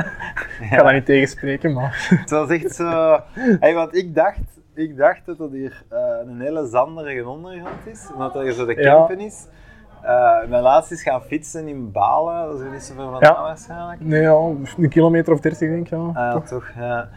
[0.64, 3.20] Ik ga dat niet tegenspreken, maar Het was echt zo.
[3.60, 4.38] Hey, want ik dacht,
[4.74, 8.74] ik dacht dat het hier uh, een hele zanderige ondergrond is, omdat er zo de
[8.74, 8.82] Ja.
[8.82, 9.46] campen is.
[10.10, 13.34] Uh, mijn laatst is gaan fietsen in Balen, dat is er niet zo ver vandaan
[13.34, 13.42] Ja.
[13.42, 14.00] waarschijnlijk.
[14.00, 14.32] nee, ja,
[14.78, 15.88] een kilometer of 30 denk ik.
[15.90, 15.96] Ja.
[15.96, 16.46] Ah, ja, Toch?
[16.46, 17.08] toch, ja.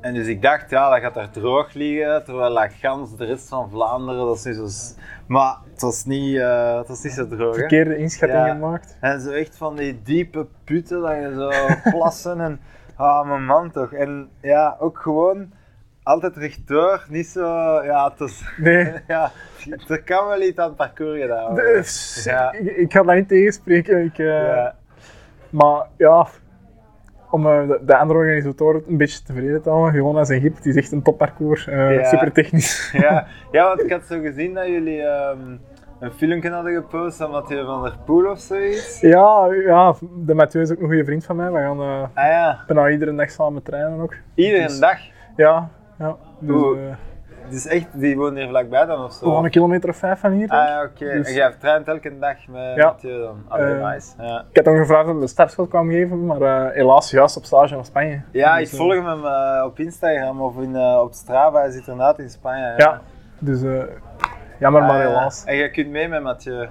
[0.00, 3.48] En dus ik dacht, ja, dat gaat daar droog liggen, terwijl dat gans de rest
[3.48, 4.94] van Vlaanderen, dat is niet zo...
[5.26, 7.54] Maar het was niet, eh, het was niet zo droog.
[7.54, 8.96] Verkeerde inschatting gemaakt.
[9.00, 11.50] En zo echt van die diepe putten, dat je zo
[11.90, 12.60] plassen en...
[12.96, 13.92] Ah, mijn man toch.
[13.92, 15.52] En ja, ook gewoon
[16.02, 17.46] altijd rechtdoor, niet zo...
[17.84, 18.42] Ja, het.
[18.56, 19.30] Nee, Ja,
[19.88, 21.72] er kan wel iets aan het parcours gedaan worden.
[21.74, 22.52] dus, Ja.
[22.52, 24.04] ik, ik ga dat niet tegenspreken.
[24.04, 24.74] Ik, eh, Ja.
[25.50, 26.26] Maar ja,
[27.30, 30.72] om eh, de, de andere organisatoren een beetje tevreden te houden, Jonas en Gip, die
[30.72, 32.04] is echt een topparcours, eh Ja.
[32.04, 32.90] super technisch.
[33.02, 35.56] Ja, ja, want ik had zo gezien dat jullie ehm,
[36.00, 39.00] een filmpje hadden gepost van Mathieu van der Poel of zoiets.
[39.00, 41.50] Ja, ja, de Mathieu is ook een goede vriend van mij.
[41.50, 44.14] We gaan Ah ja, bijna iedere dag samen trainen ook.
[44.34, 44.98] iedere Dus- dag.
[45.36, 45.70] Ja,
[46.02, 46.16] ja.
[46.38, 46.88] Dus, Oeh.
[46.88, 46.94] eh,
[47.48, 49.34] Dus echt, die woont hier vlakbij dan of zo?
[49.34, 50.48] gaan een kilometer of vijf van hier.
[50.48, 51.04] denk Ah oké.
[51.12, 52.86] Dus- En jij traint elke dag met Ja.
[52.86, 53.36] Mathieu dan?
[53.48, 54.08] Allee, Eh, nice.
[54.18, 57.44] Ja, Ik had hem gevraagd hij de startschot kwam geven, maar eh, helaas juist op
[57.44, 58.20] stage naar Spanje.
[58.30, 59.24] ja ik Dus, volg hem
[59.64, 61.58] op Instagram of in, op Strava.
[61.60, 62.64] Hij zit inderdaad in Spanje.
[62.64, 63.00] Ja, Ja,
[63.38, 63.60] dus
[64.58, 65.44] jammer, maar Ah, helaas.
[65.44, 66.68] En jij kunt mee met Mathieu?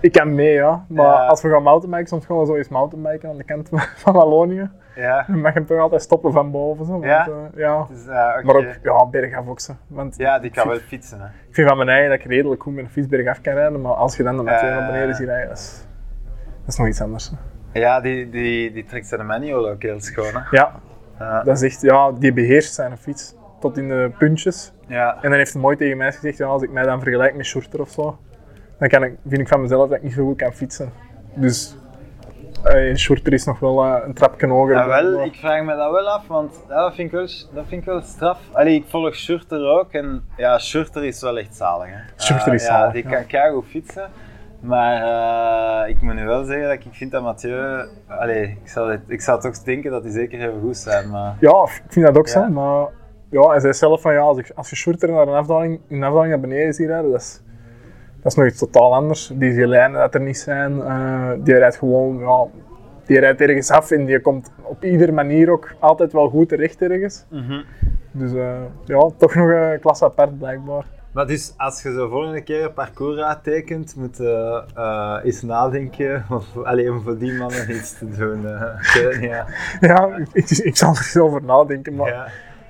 [0.00, 0.84] Ik kan mee, ja.
[0.88, 4.12] Maar als we gaan mountainbiken, soms gaan we zo eens mountainbiken aan de kant van
[4.18, 4.70] Wallonië.
[4.94, 5.24] Ja.
[5.28, 6.84] Dan mag je hem toch altijd stoppen van boven.
[6.86, 7.26] Zo, want, Ja?
[7.26, 7.86] eh, ja.
[7.90, 8.42] Dus, eh.
[8.44, 9.60] Maar ook ja, bergaf ook.
[9.60, 9.72] Zo.
[9.86, 11.20] Want Ja, die kan wel fietsen.
[11.20, 11.26] Hè.
[11.26, 13.80] ik vind van mijn eigen dat ik redelijk goed met een fiets bergaf kan rijden,
[13.80, 14.62] maar als je dan de Eh.
[14.62, 15.86] naar beneden ziet rijden, dat is,
[16.64, 17.30] dat is nog iets anders.
[17.72, 17.80] hè.
[17.80, 20.32] Ja, die, die, die trekt zijn manual ook heel schoon.
[20.34, 20.40] Hè.
[20.50, 20.80] Ja,
[21.44, 24.72] dat is echt, ja, die beheerst zijn fiets tot in de puntjes.
[24.86, 25.14] ja.
[25.14, 27.46] En dan heeft hij mooi tegen mij gezegd, ja, als ik mij dan vergelijk met
[27.46, 28.18] Shorter of zo,
[28.78, 30.90] dan kan ik, vind ik van mezelf dat ik niet zo goed kan fietsen.
[31.34, 31.76] Dus
[32.64, 34.74] eh Shorter is nog wel eh, een trapje hoger.
[34.74, 37.64] Ja, wel, ik vraag me dat wel af, want ja, dat, vind ik wel, dat
[37.66, 38.38] vind ik wel straf.
[38.52, 41.88] Allee, ik volg Schurter ook en ja, Schurter is wel echt zalig.
[41.88, 41.94] Hè.
[41.94, 43.10] Eh, is ja, zalig, Die ja.
[43.10, 44.10] kan keigoed fietsen.
[44.60, 47.88] Maar eh, ik moet nu wel zeggen dat ik vind dat Mathieu...
[48.08, 51.36] Allee, ik zou, het, ik zou toch denken dat hij zeker even goed zijn, maar...
[51.40, 52.48] Ja, ik vind dat ook zo, Ja.
[52.48, 52.86] maar
[53.30, 56.02] ja, hij zei zelf van ja, als, ik, als je Shorter naar een afdaling, een
[56.02, 57.40] afdaling naar beneden ziet rijden, dat is,
[58.24, 59.30] dat is nog iets totaal anders.
[59.34, 62.44] Die lijnen dat er niet zijn, eh, die rijdt gewoon, ja,
[63.06, 66.82] die rijdt ergens af en die komt op iedere manier ook altijd wel goed terecht
[66.82, 67.24] ergens.
[68.12, 70.84] Dus eh, ja, toch nog een klasse apart blijkbaar.
[71.12, 76.24] Maar dus als je zo volgende keer een parcours uittekent, moet je eh, eens nadenken
[76.30, 78.40] of, allee, om voor die mannen iets te doen.
[78.40, 79.46] niet, ja.
[79.88, 82.26] Ja, ik, ik zal er eens over nadenken, maar Ja.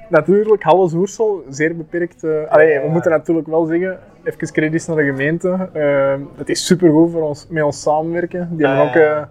[0.08, 2.24] natuurlijk, Halle Oersel, zeer beperkt.
[2.48, 5.68] allee, we moeten natuurlijk wel zeggen, even credits naar de gemeente.
[5.72, 8.48] eh, het is supergoed voor ons, met ons samenwerken.
[8.56, 8.88] Die hebben Ja.
[8.88, 9.22] ook eh,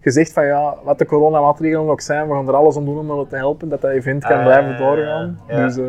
[0.00, 3.18] gezegd van ja, wat de coronamaatregelen ook zijn, we gaan er alles aan doen om
[3.18, 5.40] het te helpen, dat dat event kan Ah, blijven doorgaan.
[5.48, 5.64] ja.
[5.66, 5.84] Dus eh,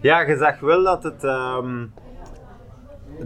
[0.00, 1.24] Ja, je zag wel dat het.
[1.24, 1.84] ehm,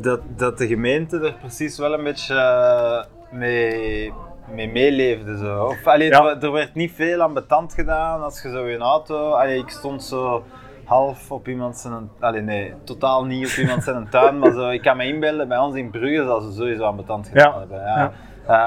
[0.01, 3.05] dat, dat de gemeente er precies wel een beetje eh,
[3.39, 4.13] mee,
[4.55, 5.39] mee meeleefde.
[5.39, 5.65] Zo.
[5.65, 6.25] Of, allee, Ja.
[6.31, 9.31] er, er werd niet veel aan betand gedaan als je zo in auto.
[9.31, 10.43] Allee, ik stond zo
[10.87, 12.11] half op iemand zijn.
[12.21, 14.39] Allee, nee, totaal niet op iemand zijn tuin.
[14.39, 17.29] Maar zo, ik kan me inbeelden, bij ons in Brugge dat ze sowieso aan betand
[17.29, 17.59] gedaan Ja.
[17.59, 17.79] hebben.
[17.81, 17.99] Ja.
[17.99, 18.13] Ja.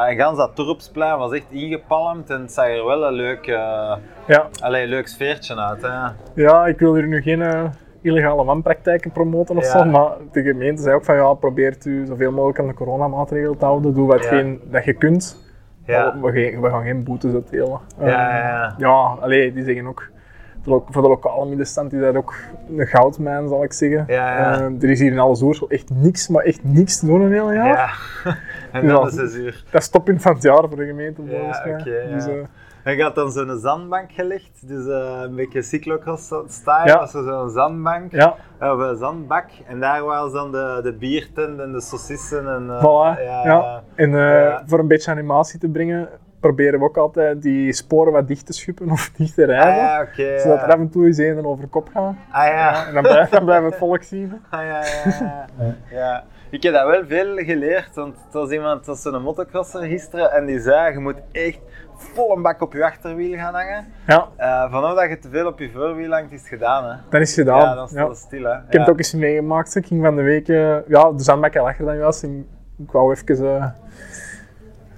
[0.05, 3.47] Eh, en gans dat dorpsplein was echt ingepalmd en het zag er wel een leuk,
[3.47, 3.95] eh,
[4.27, 4.47] ja.
[4.61, 5.81] allee, leuk sfeertje uit.
[5.81, 5.87] Hè.
[6.43, 7.63] ja, ik wil hier nu geen, eh,
[8.01, 9.69] illegale wanpraktijken promoten of Ja.
[9.69, 13.57] zo, maar de gemeente zei ook van ja, probeert u zoveel mogelijk aan de coronamaatregelen
[13.57, 14.29] te houden, doe wat Ja.
[14.29, 15.47] geen, dat je kunt.
[15.85, 16.13] Ja.
[16.21, 17.79] Maar We, gaan- geen boetes uitdelen.
[17.99, 18.65] Ja, ja, ja.
[18.65, 20.09] Eh, ja, allee, die zeggen ook,
[20.89, 22.33] voor de lokale middenstand is dat ook
[22.77, 24.03] een goudmijn, zal ik zeggen.
[24.07, 24.53] Ja, ja.
[24.59, 27.31] Eh, er is hier in Alles Oersel echt niks, maar echt niks te doen een
[27.31, 27.67] heel jaar.
[28.23, 28.35] Ja.
[28.71, 29.63] En dan de zes uur.
[29.71, 31.73] Dat is toppunt van het jaar voor de gemeente, Ja, volgens mij.
[31.79, 32.13] oké, ja.
[32.15, 32.33] Dus, eh,
[32.83, 36.97] En je had dan zo'n zandbank gelegd, dus eh, een beetje cyclocross style, Ja.
[36.99, 39.45] was zo'n zandbank, ja, of een zandbak.
[39.67, 42.69] En daar waren dan de, de biertent en de saucissen en...
[42.69, 43.21] eh, voilà.
[43.23, 44.63] Ja, En Ja.
[44.65, 48.53] voor een beetje animatie te brengen, proberen we ook altijd die sporen wat dicht te
[48.53, 49.83] schuppen of dicht te Ah rijden.
[49.83, 50.39] ja, oké.
[50.39, 50.65] Zodat ja.
[50.65, 52.15] er af en toe eens een over kop gaat.
[52.31, 52.87] Ah ja.
[52.87, 54.41] En dan blijft, dan blijft het volk zien.
[54.49, 54.83] Ah, ja,
[55.19, 55.47] ja,
[55.91, 56.23] ja.
[56.51, 60.45] Ik heb dat wel veel geleerd, want het was iemand, was zo'n motocrosser gisteren en
[60.45, 61.59] die zei, je moet echt
[61.95, 63.85] vol een bak op je achterwiel gaan hangen.
[64.07, 66.89] Ja, Eh vanaf dat je te veel op je voorwiel hangt, is het gedaan.
[66.89, 66.95] Hè.
[67.09, 67.59] dat is gedaan.
[67.59, 68.43] Ja, dan het stil.
[68.43, 68.53] Hè.
[68.53, 69.75] Ik heb het ook eens meegemaakt.
[69.75, 72.23] Ik ging van de week, eh, ja, de zandbak lacher dan juist.
[72.23, 72.47] En
[72.77, 73.65] ik wou even, eh,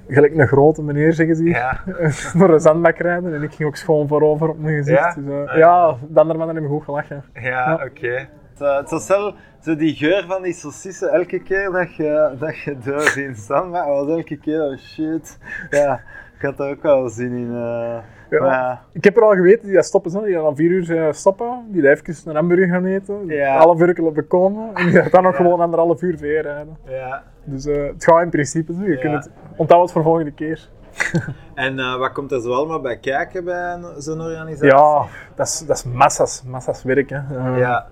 [0.07, 1.79] gelijk een grote meneer zeggen ze hier, Ja.
[2.39, 3.33] door een zandbak rijden.
[3.35, 4.99] En ik ging ook schoon voorover op mijn gezicht.
[4.99, 5.13] Ja?
[5.21, 7.23] Dus, eh, ja, de andere mannen hebben goed gelachen.
[7.33, 8.27] Ja, oké.
[8.53, 12.35] Het, eh, het was wel zo die geur van die saucissen elke keer dat je,
[12.39, 13.03] dat je door
[13.69, 15.37] maar het was elke keer, oh shit.
[15.69, 16.01] Ja,
[16.37, 17.49] ik had er ook wel zin in.
[17.51, 17.97] eh.
[18.29, 18.39] Ja.
[18.41, 21.13] Maar Ik heb er al geweten die dat stoppen, zo, die dan om vier uur
[21.13, 23.57] stoppen, die daar even een hamburger gaan eten, Ja.
[23.57, 26.77] half uur bekomen en die dan nog gewoon anderhalf uur weer rijden.
[26.87, 27.23] ja.
[27.43, 30.69] Dus eh, het gaat in principe zo, je kunt het, onthoud het voor volgende keer.
[31.55, 34.67] En eh, wat komt er zo allemaal bij kijken bij zo'n organisatie?
[34.77, 37.09] Ja, dat is, dat is massa's, massa's werk.
[37.09, 37.17] Hè.
[37.17, 37.87] Eh, Ja,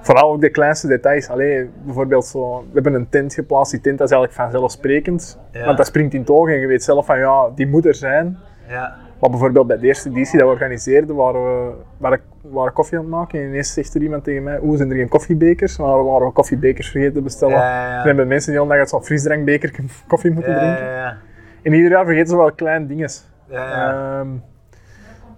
[0.00, 1.28] Vooral ook de kleinste details.
[1.28, 5.38] Allee, bijvoorbeeld zo, we hebben een tent geplaatst, die tent dat is eigenlijk vanzelfsprekend.
[5.52, 5.64] Ja.
[5.64, 7.94] Want dat springt in het oog en je weet zelf van ja, die moet er
[7.94, 8.38] zijn.
[8.68, 12.98] ja, Maar bijvoorbeeld bij de eerste editie dat we organiseerden, waren we waren, waren koffie
[12.98, 13.40] aan het maken.
[13.40, 15.78] En ineens zegt er iemand tegen mij, oeh, zijn er geen koffiebekers?
[15.78, 17.56] Maar we waren we koffiebekers vergeten te bestellen.
[17.56, 17.96] Ja, ja, ja.
[17.96, 19.74] Dan hebben mensen die uit zo'n frisdrankbeker
[20.08, 20.84] koffie moeten ja, drinken.
[20.84, 21.16] ja, ja.
[21.62, 23.10] En ieder jaar vergeten ze wel kleine dingen.
[23.50, 24.28] Ehm,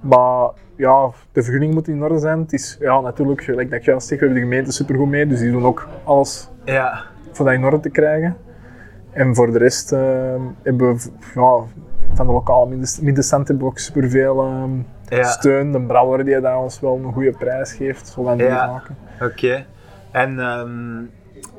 [0.00, 2.38] maar ja, de vergunning moet in orde zijn.
[2.38, 5.26] Het is ja, natuurlijk, gelijk dat ik juist zeg, we hebben de gemeente supergoed mee,
[5.26, 7.04] dus die doen ook alles ja.
[7.32, 8.36] voor dat in orde te krijgen.
[9.10, 11.62] En voor de rest ehm, hebben we ja,
[12.14, 12.66] van de lokale
[13.62, 14.42] ook superveel
[15.18, 15.22] Ja.
[15.24, 15.72] steun.
[15.72, 18.66] De brouwer die daar ons wel een goede prijs geeft, zo van die Ja.
[18.66, 18.96] zaken.
[19.22, 19.64] Oké.
[20.10, 20.98] En, ehm,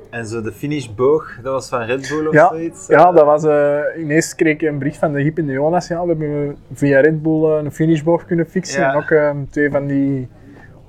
[0.09, 2.87] en zo de finishboog, dat was van Red Bull of Ja, zoiets?
[2.87, 5.87] ja, dat was, eh, ineens kreeg ik een bericht van de Hip en de Jonas.
[5.87, 8.85] Ja, we hebben via Red Bull eh, een finishboog kunnen fixen.
[8.89, 10.27] En ook ehm, twee van die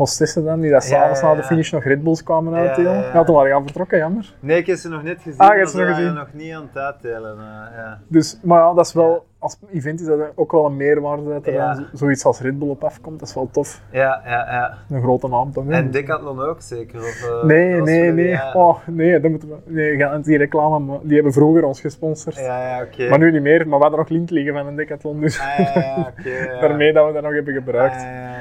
[0.01, 2.93] hostessen dan, die dat s'avonds na de finish nog Red Bulls kwamen uitdelen.
[2.95, 4.35] ja, Ja, toen waren we gaan vertrokken, jammer.
[4.41, 5.39] Nee, ik heb ze nog net gezien.
[5.39, 6.15] Ah, hebt maar ze nog gezien?
[6.15, 7.37] nog niet aan het uitdelen.
[7.77, 7.99] ja.
[8.09, 11.47] Dus, maar ja, dat is wel, als event is dat ook wel een meerwaarde dat
[11.47, 13.19] er zoiets als Red Bull op afkomt.
[13.19, 13.81] Dat is wel tof.
[13.91, 14.75] Ja, ja, ja.
[14.97, 15.69] Een grote naam toch?
[15.69, 16.99] En Decathlon ook zeker?
[17.01, 18.41] Of, eh, Nee, nee, nee.
[18.55, 22.37] Oh, nee, dat moeten we, nee, niet die reclame, maar die hebben vroeger ons gesponsord.
[22.37, 23.09] ja, ja oké.
[23.09, 25.59] Maar nu niet meer, maar we hadden nog link liggen van een Decathlon, dus Ah,
[25.75, 27.95] ja, ja, daarmee dat we dat nog hebben gebruikt.
[27.97, 28.37] Ah, ja,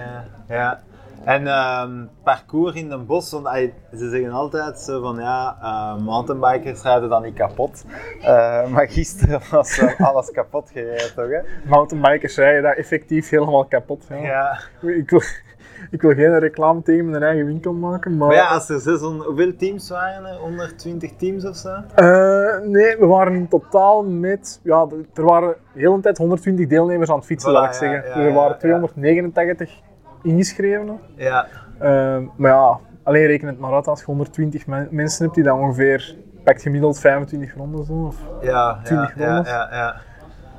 [0.48, 0.80] ja, ja.
[1.24, 6.04] En ehm, parcours in den bos, want ay, ze zeggen altijd zo van ja, eh,
[6.04, 7.86] mountainbikers rijden dan niet kapot.
[8.22, 11.40] Eh, maar gisteren was alles kapot gereden toch hè?
[11.70, 14.06] Mountainbikers rijden dat effectief helemaal kapot.
[14.10, 14.18] Ja.
[14.18, 14.60] Ja.
[14.90, 15.22] Ik, wil,
[15.92, 18.28] ik wil geen reclame tegen mijn eigen winkel maken, maar...
[18.28, 20.36] Maar ja, als er 600, hoeveel teams waren er?
[20.36, 21.70] 120 teams of zo?
[21.96, 24.60] Eh, nee, we waren in totaal met...
[24.64, 27.78] Ja, er waren de hele tijd 120 deelnemers aan het fietsen, Voilà, zal ik ja,
[27.78, 28.10] zeggen.
[28.10, 28.58] ja, dus er waren ja.
[28.58, 29.88] 289
[30.24, 31.00] ingeschrevenen.
[31.16, 31.48] Ja.
[31.80, 35.44] Eh, maar ja, alleen reken het maar uit als je 120 men- mensen hebt die
[35.44, 36.16] dan ongeveer...
[36.44, 39.52] Pakt gemiddeld 25 ronden zo, of Ja, ja, 20 ja, rondes.
[39.52, 39.96] ja, ja.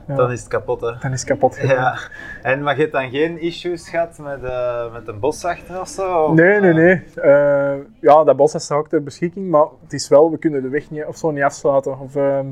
[0.06, 0.14] Ja.
[0.16, 0.90] Dan is het kapot hè.
[1.00, 1.58] dan is het kapot.
[1.62, 1.98] Ja.
[2.42, 6.22] En maar je hebt dan geen issues gehad met, eh, met een boswachter of zo?
[6.22, 7.02] Of, Nee, nee, eh, nee.
[7.32, 10.68] Eh, ja, dat bos staat ook ter beschikking, maar het is wel, we kunnen de
[10.68, 11.98] weg niet, of zo niet afsluiten.
[11.98, 12.46] Of ehm,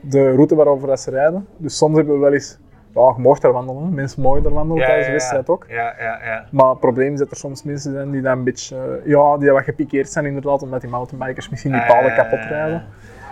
[0.00, 1.46] de route waarover dat ze rijden.
[1.56, 2.58] Dus soms hebben we wel eens,
[2.96, 5.66] ja, je mag daar wandelen, mensen mogen daar wandelen Ja, tijdens de wedstrijd ook.
[5.68, 6.44] Ja, ja, ja.
[6.50, 9.36] Maar het probleem is dat er soms mensen zijn die dan een beetje, eh, ja,
[9.38, 12.84] die wat gepikeerd zijn inderdaad, omdat die mountainbikers misschien die Ah, ja, kapot rijden.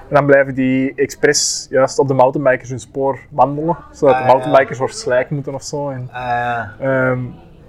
[0.09, 4.27] En dan blijven die expres juist op de mountainbikers hun spoor wandelen, zodat Ah, de
[4.27, 4.33] ja.
[4.33, 5.90] mountainbikers door slijk moeten of zo.
[5.90, 6.74] En, Ah, ja.
[6.81, 7.18] Ehm,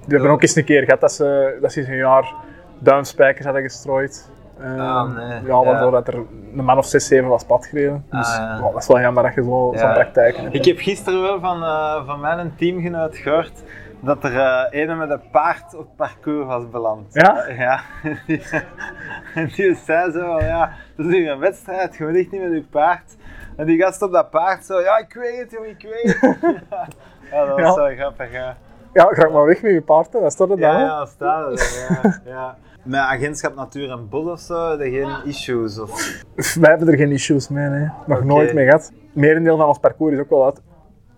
[0.06, 2.34] die hebben ook eens een keer gehad dat ze, dat ze eens een jaar
[2.80, 4.30] duimspijkers hadden gestrooid.
[4.60, 5.42] Ehm, Ah, nee.
[5.46, 5.92] Ja, waardoor Ja.
[5.92, 8.06] dat er een man of zes, zeven was pad gereden.
[8.10, 8.72] Dus Ah, ja.
[8.72, 9.78] dat is wel jammer dat je zo, Ja.
[9.80, 10.54] zo'n praktijk hebt.
[10.54, 13.64] Ik heb gisteren wel van, eh, van mijn teamgenoot gehoord
[14.00, 17.14] dat er eh een met een paard op het parcours was beland.
[17.14, 17.46] Ja?
[17.48, 17.80] Ja.
[19.36, 22.52] En die zei zo ja, dat is hier een wedstrijd, je moet echt niet met
[22.52, 23.16] je paard.
[23.58, 26.38] En die gast op dat paard zo, ja, ik weet het jongen, ik weet het.
[27.32, 27.46] ja.
[27.46, 28.56] dat was zo grappig, ja.
[28.94, 30.20] Ja, ga maar weg met je paard, hè.
[30.20, 30.80] dat staat er dan.
[30.80, 31.88] Ja, dat staat er.
[32.02, 32.56] Ja, ja.
[32.86, 35.80] Met agentschap Natuur en Bos of zo, geen issues?
[35.80, 36.22] Of...
[36.60, 37.90] Wij hebben er geen issues mee, nee.
[38.08, 38.92] nog nooit mee gehad.
[39.14, 40.62] Merendeel van ons parcours is ook wel uit,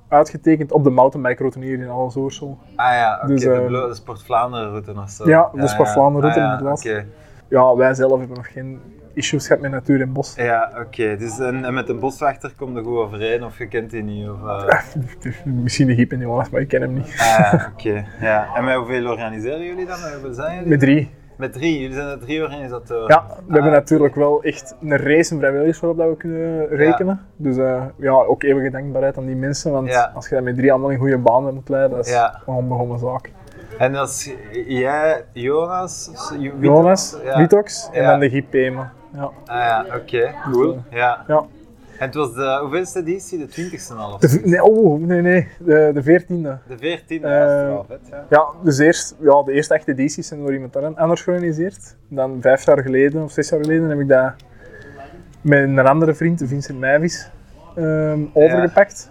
[0.08, 2.58] uitgetekend op de mountainbike-route hier in Alles-Oorsel.
[2.76, 5.30] Ah ja, oké, Dus, de, eh, de Sport Vlaanderen route of zo.
[5.30, 6.80] Ja, de Sport Vlaanderen route, Ah ja, inderdaad.
[6.80, 7.06] Oké,
[7.50, 8.80] Ja, wij zelf hebben nog geen
[9.14, 10.36] issues gehad met natuur en bos.
[10.36, 11.16] ja, oké.
[11.18, 14.30] Dus, en, en met een boswachter komt er goed overeen of je kent die niet?
[14.30, 14.80] Of, eh?
[15.46, 17.16] Misschien de Giep en Jonas, maar ik ken hem niet.
[17.18, 18.06] Ah ja, oké.
[18.22, 18.56] Ja.
[18.56, 20.02] En met hoeveel organiseren jullie dan?
[20.02, 20.70] Met hoeveel zijn jullie?
[20.70, 21.10] Met drie.
[21.38, 23.08] Met drie, jullie zijn er drie organisatoren.
[23.08, 26.68] Ja, we hebben Ah, natuurlijk wel echt een race en vrijwilligers waarop dat we kunnen
[26.68, 27.22] rekenen.
[27.36, 30.12] Dus eh, ja, ook eeuwige dankbaarheid aan die mensen, want Ja.
[30.16, 32.42] als je dat met drie allemaal in goede banen moet leiden, dat is Ja.
[32.46, 33.32] een onbegonnen zaak.
[33.78, 34.34] En dat is
[34.68, 36.12] jij, Jonas?
[36.60, 37.18] Jonas.
[37.26, 38.92] Vitox en dan de Pema.
[39.14, 39.22] Ja.
[39.46, 40.78] Ah ja, oké, cool.
[40.90, 41.24] Ja.
[41.28, 41.46] Ja.
[42.00, 43.38] En het was de, hoeveelste editie?
[43.38, 44.20] De twintigste al?
[44.20, 46.58] De, nee, oh, nee, nee, de, de veertiende.
[46.68, 48.26] De veertiende, Eh, ja, dat vet, ja.
[48.30, 51.96] Ja, dus eerst, ja, de eerste echte edities zijn door iemand anders georganiseerd.
[52.08, 54.34] Dan vijf jaar geleden of zes jaar geleden heb ik dat
[55.42, 57.30] met een andere vriend, Vincent Meijvis,
[57.76, 59.10] ehm, overgepakt.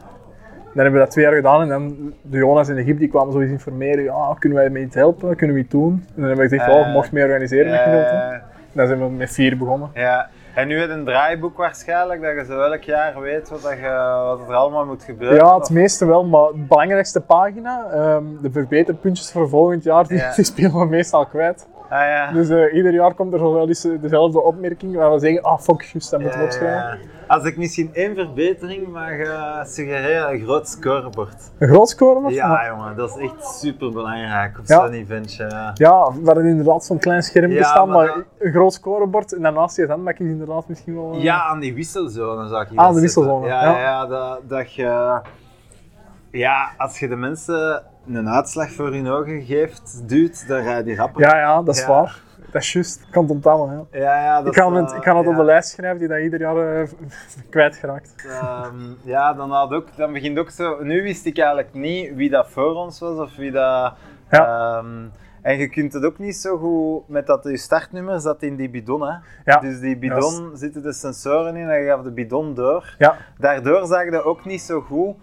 [0.74, 3.08] Dan hebben we dat twee jaar gedaan en dan de Jonas en de Gip die
[3.08, 4.04] kwamen zoiets informeren.
[4.04, 5.36] Ja, kunnen wij met iets helpen?
[5.36, 5.92] Kunnen we iets doen?
[6.06, 7.80] En dan hebben we gezegd, oh, je mocht mee organiseren met.
[7.80, 8.30] Eh,
[8.72, 9.90] Dan zijn we met vier begonnen.
[9.94, 10.28] ja.
[10.56, 13.72] En nu heb je een draaiboek waarschijnlijk, dat je zo elk jaar weet wat, dat
[13.72, 15.36] je, wat er allemaal moet gebeuren.
[15.36, 20.16] Ja, het meeste wel, maar de belangrijkste pagina, ehm, de verbeterpuntjes voor volgend jaar, die,
[20.16, 20.32] Ja.
[20.36, 21.66] die spelen we meestal kwijt.
[21.88, 22.32] Ah ja.
[22.32, 25.58] Dus eh, ieder jaar komt er wel eens eh, dezelfde opmerking waar we zeggen, ah
[25.58, 26.98] fuck, juist, dat moeten we Ja, opschrijven.
[27.28, 31.50] Als ik misschien één verbetering mag eh, suggereren, een groot scorebord.
[31.58, 32.34] Een groot scorebord?
[32.34, 34.80] Ja, Maar- jongen, dat is echt super belangrijk op Ja.
[34.84, 35.70] zo'n eventje.
[35.74, 36.10] ja.
[36.20, 39.86] Waar er inderdaad zo'n klein schermpje Ja, staat, maar een groot scorebord en daarnaast je
[39.86, 41.14] zandbak is inderdaad misschien wel...
[41.16, 43.78] Ja, aan die wisselzone zou ik hier Ah, wel de wisselzone, Ja, ja.
[43.78, 44.06] ja.
[44.06, 45.20] dat, dat je...
[46.30, 50.82] Ja, als je de mensen een uitslag voor hun ogen geeft, duwt, dan ga je
[50.82, 51.20] die rapper.
[51.20, 51.86] ja, ja, dat is Ja.
[51.88, 52.24] waar.
[52.50, 53.00] Dat is juist.
[53.00, 53.84] Ik kan het ja.
[53.90, 56.08] ja, ja dat Ik kan is, het, ik kan het op de lijst schrijven die
[56.08, 56.88] dat ieder jaar eh,
[57.50, 58.14] kwijtgeraakt.
[58.28, 60.82] Ehm, ja, dan, had ook, dan begint ook zo...
[60.82, 63.94] Nu wist ik eigenlijk niet wie dat voor ons was of wie dat...
[64.30, 64.78] Ja.
[64.78, 65.04] ehm,
[65.42, 68.70] en je kunt het ook niet zo goed met dat je startnummer zat in die
[68.70, 69.02] bidon.
[69.02, 69.14] Hè.
[69.44, 69.56] Ja.
[69.56, 72.94] Dus die bidon zitten de sensoren in en je gaf de bidon door.
[72.98, 75.16] Ja, Daardoor zag je ook niet zo goed.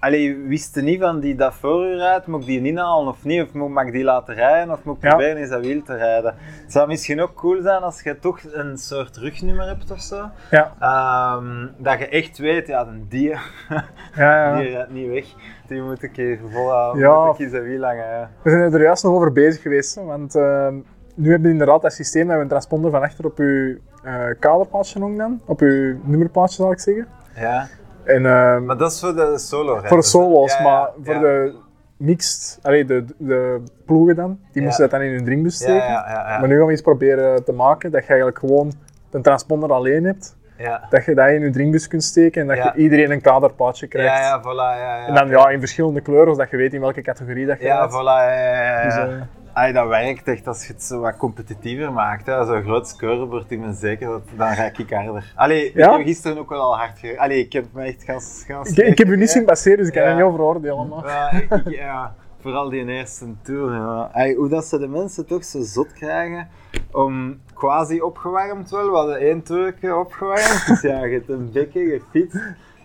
[0.00, 3.24] Allee, je wist niet van die dat voor u rijdt, moet ik die inhalen of
[3.24, 3.42] niet?
[3.42, 5.08] Of moet mag ik die laten rijden of moet ik Ja.
[5.08, 6.34] proberen in zijn wiel te rijden?
[6.62, 10.24] Het zou misschien ook cool zijn als je toch een soort rugnummer hebt of zo.
[10.50, 13.84] ja, Ehm, dat je echt weet, ja, een die, ja.
[14.16, 14.56] ja.
[14.56, 15.24] die rijdt niet weg.
[15.66, 17.24] Die moet ik hier volhouden, Ja.
[17.24, 18.06] moet ik in zijn wiel hangen.
[18.06, 18.30] Ja.
[18.42, 20.74] We zijn er juist nog over bezig geweest, hè, want ehm,
[21.14, 24.24] nu hebben we inderdaad dat systeem dat we een transponder van achter op uw eh
[24.38, 27.06] kaderplaatje hangt dan, op uw nummerplaatje zal ik zeggen.
[27.36, 27.66] ja.
[28.14, 31.54] En, ehm, Maar dat is voor de solo voor de solo's, Ja, maar voor de
[31.96, 35.92] mixed, allee, de, de ploegen dan, die moesten dat dan in hun drinkbus steken.
[36.40, 38.72] Maar nu gaan we iets proberen te maken dat je eigenlijk gewoon
[39.10, 40.86] een transponder alleen hebt, ja.
[40.90, 42.72] dat je dat in je drinkbus kunt steken en dat Ja.
[42.74, 44.16] je iedereen een kaderplaatje krijgt.
[44.16, 45.06] Ja, ja, voilà, ja, ja.
[45.06, 47.78] En dan ja, in verschillende kleuren, zodat je weet in welke categorie dat je Ja,
[47.78, 47.92] rijdt.
[47.92, 48.84] voilà, ja, ja, ja.
[48.84, 49.26] Dus, ja.
[49.52, 52.26] Allee, dat werkt echt als je het zo wat competitiever maakt.
[52.26, 52.44] hè.
[52.46, 55.32] Zo'n groot scorebord, ik ben zeker dat dan raak ik harder.
[55.36, 55.90] Allee, Ja?
[55.90, 57.20] ik heb gisteren ook wel al hard gereden.
[57.20, 58.44] Allee, ik heb me echt gas...
[58.46, 60.88] gas ik, ik heb u niet zien passeren, dus ik kan er niet over oordelen.
[60.88, 61.44] Maar.
[61.64, 63.72] Ja, vooral die eerste tour.
[63.72, 64.10] Ja.
[64.12, 66.48] Allee, hoe dat ze de mensen toch zo zot krijgen
[66.92, 68.90] om quasi opgewarmd wel.
[68.90, 72.36] We hadden één toerke opgewarmd, dus ja, je hebt een bekken, je fietst.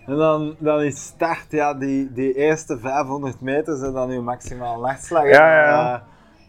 [0.05, 4.79] En dan, dan is start, ja, die, die eerste 500 meter zijn dan je maximaal
[4.79, 5.23] nachtslag.
[5.29, 5.89] Ja, ja.
[5.89, 6.01] En, eh,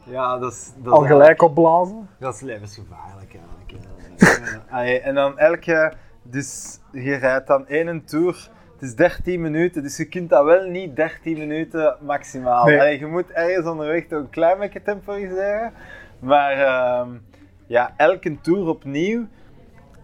[0.07, 2.09] ja, dat is, dat Al gelijk opblazen.
[2.19, 3.75] dat is levensgevaarlijk eigenlijk.
[4.71, 5.93] Allee, en dan elke,
[6.23, 10.69] dus je rijdt dan één tour, het is 13 minuten, dus je kunt dat wel
[10.69, 12.65] niet 13 minuten maximaal.
[12.65, 12.81] Nee.
[12.81, 15.73] Allee, je moet ergens onderweg toch een klein beetje temporiseren.
[16.19, 17.09] Maar ehm,
[17.67, 19.27] ja, elke tour opnieuw,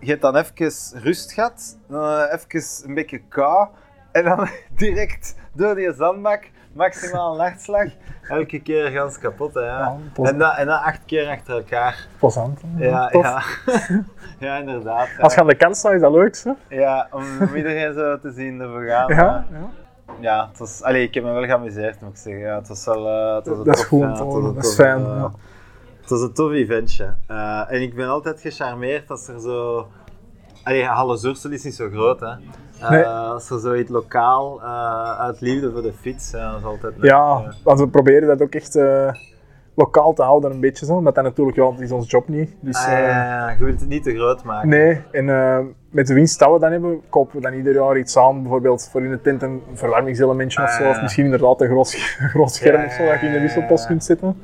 [0.00, 3.68] je hebt dan even rust gehad, dan even een beetje kou,
[4.12, 7.86] en dan direct door die zandbak, maximaal nachtslag.
[8.28, 9.78] Elke keer gans kapot, hè, ja.
[9.78, 12.06] Ja, pos- En dat, en dat acht keer achter elkaar.
[12.18, 12.60] Plezant.
[12.76, 13.22] Ja, Tof.
[13.24, 13.42] ja.
[14.46, 15.08] ja, inderdaad.
[15.20, 16.42] Als je aan de kant staat, is dat leuk?
[16.68, 19.08] Ja, om, om iedereen zo te zien dat we gaan.
[19.08, 19.68] Ja, Ja,
[20.20, 20.46] ja.
[20.48, 22.42] het was, allee, ik heb me wel geamuseerd, moet ik zeggen.
[22.42, 24.54] Ja, het was wel eh, het was een Dat is tof, goed te horen, een
[24.54, 25.30] dat is tof, fijn, ja.
[26.00, 27.14] Het was een tof eventje.
[27.26, 29.88] Eh, en ik ben altijd gecharmeerd als er zo...
[30.64, 32.26] Allee, Halle Zursel is niet zo groot, hè.
[32.26, 33.04] Eh, Nee.
[33.04, 37.10] Als er zoiets lokaal, eh, uit liefde voor de fiets, ja, dat is altijd leuk.
[37.10, 37.52] Ja, eh.
[37.64, 39.12] want we proberen dat ook echt eh,
[39.74, 41.00] lokaal te houden, een beetje zo.
[41.00, 42.56] Maar dat natuurlijk, ja, het is ons job niet.
[42.60, 44.68] Dus, Ah, ja, eh, ja, je wilt het niet te groot maken.
[44.68, 45.58] Nee, en eh,
[45.90, 48.40] met de winst dat we dan hebben, kopen we dan ieder jaar iets aan.
[48.42, 50.88] Bijvoorbeeld voor in de tent een verwarmingselementje of Ah, zo.
[50.88, 51.94] Of misschien inderdaad een groot,
[52.34, 54.42] groot scherm of zo, dat je in de wisselpost kunt zetten.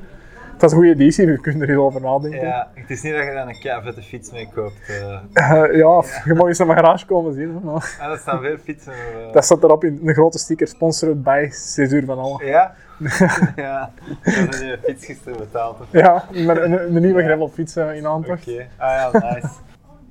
[0.59, 2.41] Het was een goede editie, je kunt er heel over nadenken.
[2.41, 4.75] Ja, het is niet dat je daar een kei vette fiets mee koopt.
[4.89, 5.13] eh.
[5.33, 7.61] Eh, ja, je mag eens naar mijn garage komen zien.
[7.63, 7.97] Maar.
[8.01, 8.93] Ah, er staan veel fietsen.
[8.93, 9.33] eh.
[9.33, 12.45] Dat staat erop in een grote sticker, sponsored 6 uur van alle.
[12.45, 12.75] Ja?
[13.57, 13.91] ja.
[14.25, 15.81] Ik heb een nieuwe fiets gisteren betaald.
[15.81, 18.49] of- Ja, met een, een nieuwe gravelfiets in aantocht.
[18.49, 18.67] Oké.
[18.77, 19.49] Ah ja, nice.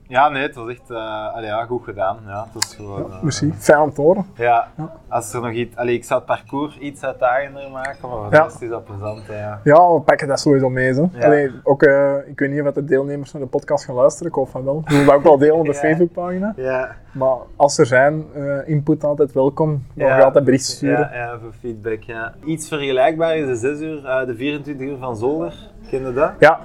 [0.08, 2.18] Ja, nee, het was echt uh, allee, ja, goed gedaan.
[2.28, 4.26] Ja, het was gewoon, eh, Merci, fijn om te horen.
[4.36, 4.92] ja, Ja.
[5.08, 5.76] als er nog iets...
[5.76, 8.44] Allee, ik zou het parcours iets uitdagender maken, maar voor Ja.
[8.44, 9.26] rest is dat plezant.
[9.26, 9.60] Ja.
[9.64, 10.94] Ja, we pakken dat sowieso mee.
[10.94, 11.10] Zo.
[11.14, 11.26] Ja.
[11.26, 14.34] Allee, ook, eh, ik weet niet of de deelnemers naar de podcast gaan luisteren, ik
[14.36, 14.82] hoop van wel.
[14.86, 15.78] We zullen dat ook wel delen op de Ja.
[15.80, 16.54] Facebookpagina.
[16.56, 19.84] Ja, Maar als er zijn, eh, input altijd welkom.
[19.94, 20.18] Dan Ja.
[20.18, 21.10] je altijd berichten sturen.
[21.14, 22.02] ja, ja, voor feedback.
[22.02, 22.34] Ja.
[22.46, 25.54] Iets vergelijkbaar is de 6 uur, eh, de 24 uur van Zolder.
[25.90, 26.32] Ken je dat?
[26.40, 26.60] Ja,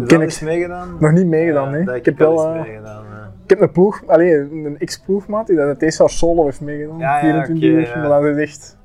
[0.00, 0.40] Is ken ik.
[0.42, 0.96] meegedaan?
[1.00, 1.96] Nog niet meegedaan, Ja, nee.
[1.96, 3.04] Ik heb wel eh, meegedaan.
[3.44, 6.98] ik heb een ploeg, allee, een ex-ploegmaat die dat het eerste jaar solo heeft meegedaan.
[6.98, 8.78] Ja, ja, 24 oké, uur, maar dat is echt...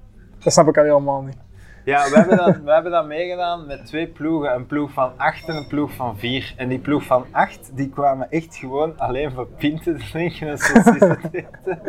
[0.43, 1.37] Dat snap ik al helemaal niet.
[1.85, 4.55] Ja, we hebben, dat, we hebben dat meegedaan met twee ploegen.
[4.55, 6.53] Een ploeg van 8 en een ploeg van 4.
[6.57, 10.55] En die ploeg van 8 die kwamen echt gewoon alleen voor pinten te drinken en
[10.57, 11.45] te eten.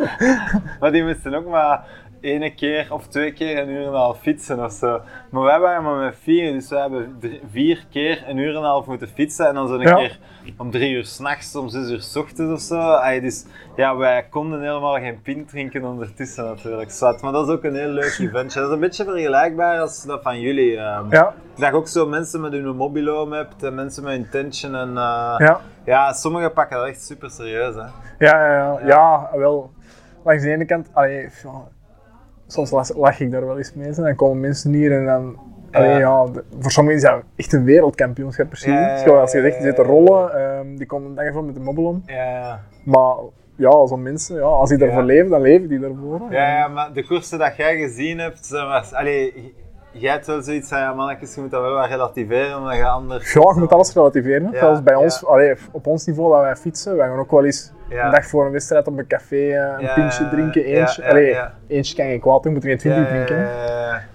[0.79, 1.85] Maar die moesten ook maar
[2.21, 5.01] ene keer of twee keer een uur en een half fietsen of zo.
[5.31, 8.55] Maar wij waren maar met vier, dus we hebben drie- vier keer een uur en
[8.55, 9.47] een half moeten fietsen.
[9.47, 9.95] En dan zo'n Ja.
[9.95, 10.19] keer
[10.57, 13.19] om drie uur s'nachts, om zes uur s ochtends of zo.
[13.21, 16.91] Dus ja, wij konden helemaal geen pint drinken ondertussen natuurlijk.
[16.91, 17.21] Zwart.
[17.21, 18.59] Maar dat is ook een heel leuk eventje.
[18.59, 20.77] Dat is een beetje vergelijkbaar als dat van jullie.
[20.77, 21.05] ehm.
[21.11, 24.75] Ja, Dat je ook zo mensen met hun mobiloom hebt en mensen met hun tension.
[24.75, 25.61] En, eh, ja.
[25.85, 27.75] ja, sommigen pakken dat echt super serieus.
[27.75, 27.81] Hè.
[27.81, 29.71] Ja, ja, ja, ja, wel.
[30.23, 31.29] Langs de ene kant, allee,
[32.51, 33.93] soms lach, lach ik daar wel eens mee.
[33.93, 34.03] zo.
[34.03, 35.37] Dan komen mensen hier en dan.
[35.71, 36.25] Allee, Ja.
[36.25, 39.05] de- voor sommigen is dat echt een wereldkampioenschap precies.
[39.07, 42.03] Als je zegt, die zitten rollen, ehm, die komen dag ervoor met de mobiel om.
[42.83, 43.15] Maar
[43.55, 46.21] ja, zo'n mensen, ja, als die daarvoor leven, dan leven die daarvoor.
[46.29, 49.53] Ja, ja, maar de koersen dat jij gezien hebt, maar, allee,
[49.91, 52.85] jij hebt wel zoiets van, ja mannetjes, je moet dat wel wat relativeren, omdat je
[52.87, 53.33] anders...
[53.33, 54.45] Ja, je moet alles relativeren.
[54.45, 54.51] hè.
[54.53, 54.99] Ja, Zelfs bij ja.
[54.99, 58.05] ons, allee, op ons niveau dat wij fietsen, wij gaan ook wel eens Ja.
[58.05, 60.63] een dag voor een wedstrijd op een café eh, een pintje drinken.
[60.63, 63.49] Eentje, allee, eentje kan geen kwaad doen, moet er geen twintig drinken.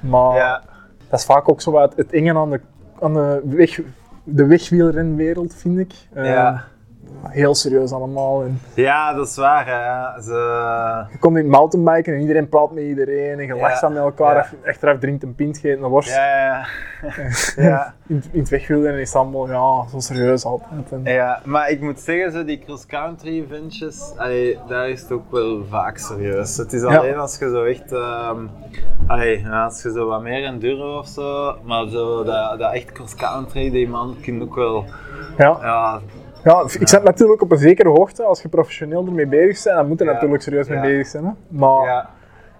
[0.01, 0.62] Maar
[1.09, 2.61] dat is vaak ook zo wat het enge aan de,
[3.01, 3.81] aan de, weg,
[4.25, 5.93] de wegwielrenwereld, vind ik.
[6.12, 6.65] Eh, ja.
[7.23, 8.42] Heel serieus allemaal.
[8.42, 9.66] En ja, dat is waar.
[9.66, 10.23] Hè.
[10.23, 10.33] Ze...
[11.12, 14.53] je komt in mountainbiken en iedereen praat met iedereen en je lacht met elkaar.
[14.66, 16.09] Achteraf drinkt een pint, geeft een worst.
[16.14, 16.66] Ja, ja,
[17.57, 17.95] ja.
[18.09, 20.92] In, in het wegwielrennen is het allemaal ja, zo serieus altijd.
[20.92, 25.31] En, Ja, maar ik moet zeggen, zo die cross-country eventjes, allee, daar is het ook
[25.31, 26.57] wel vaak serieus.
[26.57, 26.97] Het is Ja.
[26.97, 27.92] alleen als je zo echt,
[29.07, 32.92] allee, ja, als je zo wat meer enduro of zo, maar zo dat, dat echt
[32.92, 34.85] cross-country, die man je ook wel,
[35.38, 35.59] ja.
[35.61, 36.01] ja,
[36.47, 39.89] Ja, ik zet natuurlijk op een zekere hoogte, als je professioneel ermee bezig bent, dan
[39.89, 41.25] moet je natuurlijk serieus mee bezig zijn.
[41.25, 41.31] Hè.
[41.49, 42.11] Maar ja,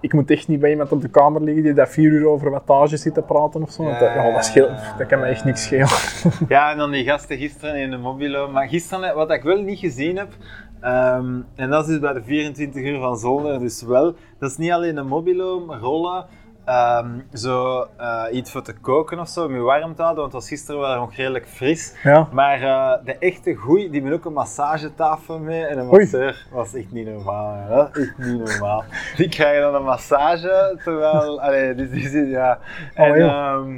[0.01, 2.51] ik moet echt niet bij iemand op de kamer liggen die daar vier uur over
[2.51, 3.85] wattage zit te praten of zo.
[3.85, 5.89] dat, ja, dat, scheelt, dat kan me echt niks schelen.
[6.49, 8.51] ja, en dan die gasten gisteren in de mobilo.
[8.51, 10.29] Maar gisteren, wat ik wel niet gezien heb,
[10.81, 14.57] ehm, en dat is dus bij de 24 uur van Zolder, dus wel, dat is
[14.57, 16.25] niet alleen een mobilo, maar rollen,
[16.67, 20.33] ehm, zo eh, iets voor te koken of zo, om je warm te houden, want
[20.33, 21.95] het was gisteren wel nog redelijk fris.
[22.03, 22.29] Ja.
[22.33, 26.75] Maar eh, de echte goeie, die hebben ook een massagetafel mee en een masseur was
[26.75, 27.55] echt niet normaal.
[27.55, 27.75] hè.
[27.77, 28.85] Dat is echt niet normaal.
[29.17, 32.59] Die krijgen dan een massage, terwijl, allee, dus ja.
[32.95, 33.29] En, Oh, joh.
[33.29, 33.77] ehm,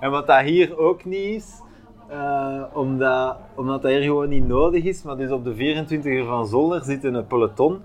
[0.00, 1.60] en wat dat hier ook niet is,
[2.08, 6.24] eh, omdat, omdat dat hier gewoon niet nodig is, maar dus op de 24 uur
[6.24, 7.82] van Zolder zit een peloton.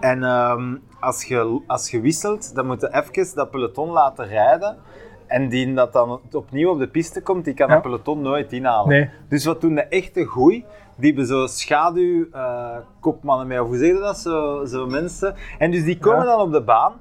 [0.00, 4.76] En ehm, als, je, als je wisselt, dan moet je even dat peloton laten rijden.
[5.26, 7.72] En die dat dan opnieuw op de piste komt, die kan Ja.
[7.74, 8.88] dat peloton nooit inhalen.
[8.88, 9.10] Nee.
[9.28, 10.64] Dus wat doen de echte goeie?
[10.96, 14.18] Die hebben zo schaduwkopmannen mee, of hoe zeg je dat?
[14.18, 15.34] Zo, zo mensen.
[15.58, 16.30] En dus die komen Ja.
[16.36, 16.92] dan op de baan.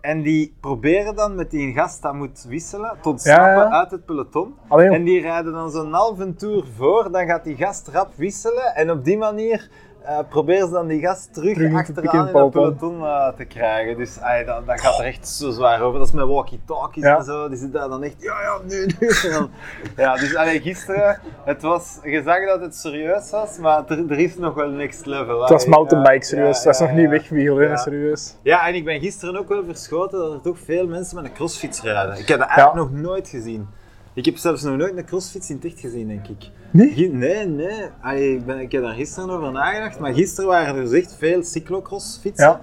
[0.00, 3.68] En die proberen dan met die gast dat moet wisselen, tot Ja, stappen ja.
[3.70, 4.54] uit het peloton.
[4.68, 4.88] Allee.
[4.88, 8.74] En die rijden dan zo'n halve tour voor, dan gaat die gast rap wisselen.
[8.74, 9.68] En op die manier
[10.06, 13.96] eh, proberen ze dan die gast terug, achteraan in het peloton eh, te krijgen.
[13.96, 15.98] Dus ay, dat, dat gaat er echt zo zwaar over.
[15.98, 17.16] Dat is met walkie-talkies Ja.
[17.18, 17.48] en zo.
[17.48, 19.08] Die zitten daar dan echt, ja, ja, nu, nu.
[19.32, 19.50] Dan-
[19.96, 24.18] ja, dus allee, gisteren, het was, je zag dat het serieus was, maar er, er
[24.18, 25.40] is nog wel next level.
[25.40, 28.36] Het was mountainbike serieus, ja, dat is nog niet wegwielrennen serieus.
[28.42, 31.32] Ja, en ik ben gisteren ook wel verschoten dat er toch veel mensen met een
[31.32, 32.18] crossfiets rijden.
[32.18, 33.68] Ik heb dat eigenlijk nog nooit gezien.
[34.16, 36.50] Ik heb zelfs nog nooit een crossfiets in het echt gezien, denk ik.
[36.70, 37.12] Nee?
[37.12, 37.82] Nee, nee.
[38.00, 41.16] Allee, ik, ben, ik heb daar gisteren over nagedacht, maar gisteren waren er dus echt
[41.18, 42.46] veel cyclocrossfietsen.
[42.46, 42.60] Ja.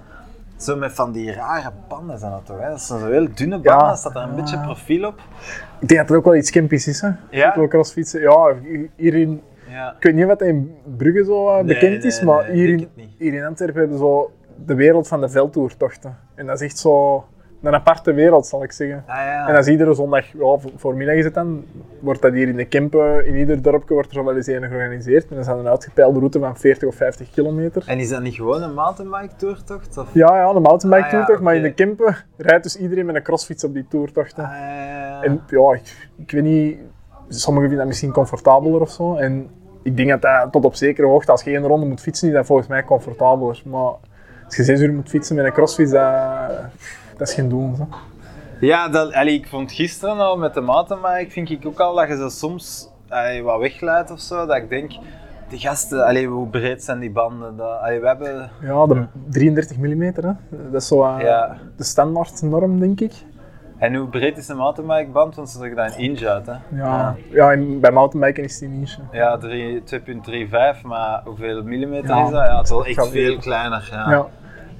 [0.56, 2.60] Zo met van die rare banden zijn dat toch?
[2.60, 2.68] Hè?
[2.68, 3.94] Dat zijn zo heel dunne banden, Ja.
[3.94, 5.18] staat daar een beetje profiel op.
[5.80, 7.10] Ik denk dat er ook wel iets skimpies is, hè?
[7.30, 7.54] Ja?
[7.58, 8.20] Ook crossfietsen.
[8.20, 8.54] Ja,
[8.96, 9.94] hier in, Ja.
[9.96, 12.88] ik weet niet wat in Brugge zo eh, Nee, bekend is, maar nee, hier, in,
[13.18, 14.30] hier in Antwerpen hebben we zo
[14.66, 16.16] de wereld van de veldtoertochten.
[16.34, 17.24] En dat is echt zo
[17.66, 19.04] een aparte wereld, zal ik zeggen.
[19.06, 19.48] Ah, ja.
[19.48, 21.64] En is iedere zondag, ja, voor- voormiddag is het dan,
[22.00, 24.62] wordt dat hier in de Kempen, in ieder dorpje wordt er zo wel eens een
[24.68, 25.22] georganiseerd.
[25.22, 27.82] En dat is dan een uitgepeilde route van 40 of 50 kilometer.
[27.86, 29.98] En is dat niet gewoon een mountainbike toertocht?
[29.98, 30.08] Of?
[30.12, 33.22] Ja, ja, de mountainbike Ah, ja, maar in de Kempen rijdt dus iedereen met een
[33.22, 34.44] crossfiets op die toertochten.
[34.44, 35.22] Ah, ja.
[35.22, 36.78] En ja, ik, ik weet niet,
[37.28, 39.14] sommigen vinden dat misschien comfortabeler of zo.
[39.16, 39.48] En
[39.82, 42.34] ik denk dat dat tot op zekere hoogte, als je één ronde moet fietsen, is
[42.34, 43.62] dat volgens mij comfortabeler.
[43.64, 43.92] Maar
[44.44, 46.02] als je zes uur moet fietsen met een crossfiets, dat,
[47.18, 47.74] dat is geen doel.
[47.74, 47.88] Zo.
[48.60, 52.08] Ja, dat, allee, ik vond gisteren al met de mountainbike, vind ik ook al dat
[52.08, 54.46] je zo soms allee, wat wegleidt of zo.
[54.46, 54.92] Dat ik denk,
[55.48, 57.56] die gasten, allee, hoe breed zijn die banden?
[57.56, 58.50] Dat, allee, we hebben...
[58.60, 60.12] Ja, de 33 mm, hè.
[60.70, 61.56] dat is zo eh, Ja.
[61.76, 63.12] de standaardnorm, denk ik.
[63.78, 65.34] En hoe breed is een mountainbike band?
[65.34, 66.52] Want ze zeggen dat een inch uit, hè?
[66.76, 67.52] Ja, ja.
[67.52, 68.98] en bij mountainbiken is die niet.
[69.10, 69.18] hè.
[69.18, 72.46] Ja, drie- 2.35, maar hoeveel millimeter Ja, is dat?
[72.46, 73.88] Ja, het is wel echt veel kleiner.
[73.92, 74.26] Ja.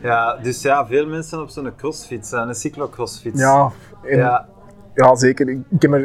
[0.05, 3.41] Ja, Ja, dus ja, veel mensen op zo'n crossfiets, een cyclocrossfiets.
[3.41, 3.71] ja,
[4.03, 4.47] en- ja.
[4.95, 5.49] ja, zeker.
[5.49, 6.05] Ik heb er,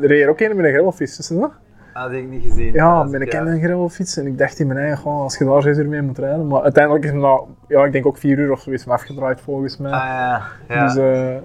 [0.00, 1.40] er reed ook een met een gravelfiets tussen.
[1.40, 1.46] Hè?
[1.92, 2.72] had ik niet gezien.
[2.72, 3.40] Ja, Dat- met een ja.
[3.40, 4.16] kleine gravelfiets.
[4.16, 6.46] En ik dacht in mijn eigen, goh, als je daar zes uur mee moet rijden.
[6.46, 9.40] Maar uiteindelijk is hem na, ja, ik denk ook vier uur of zo is afgedraaid
[9.40, 9.90] volgens mij.
[9.92, 10.84] Ah ja, ja.
[10.86, 11.36] Dus eh,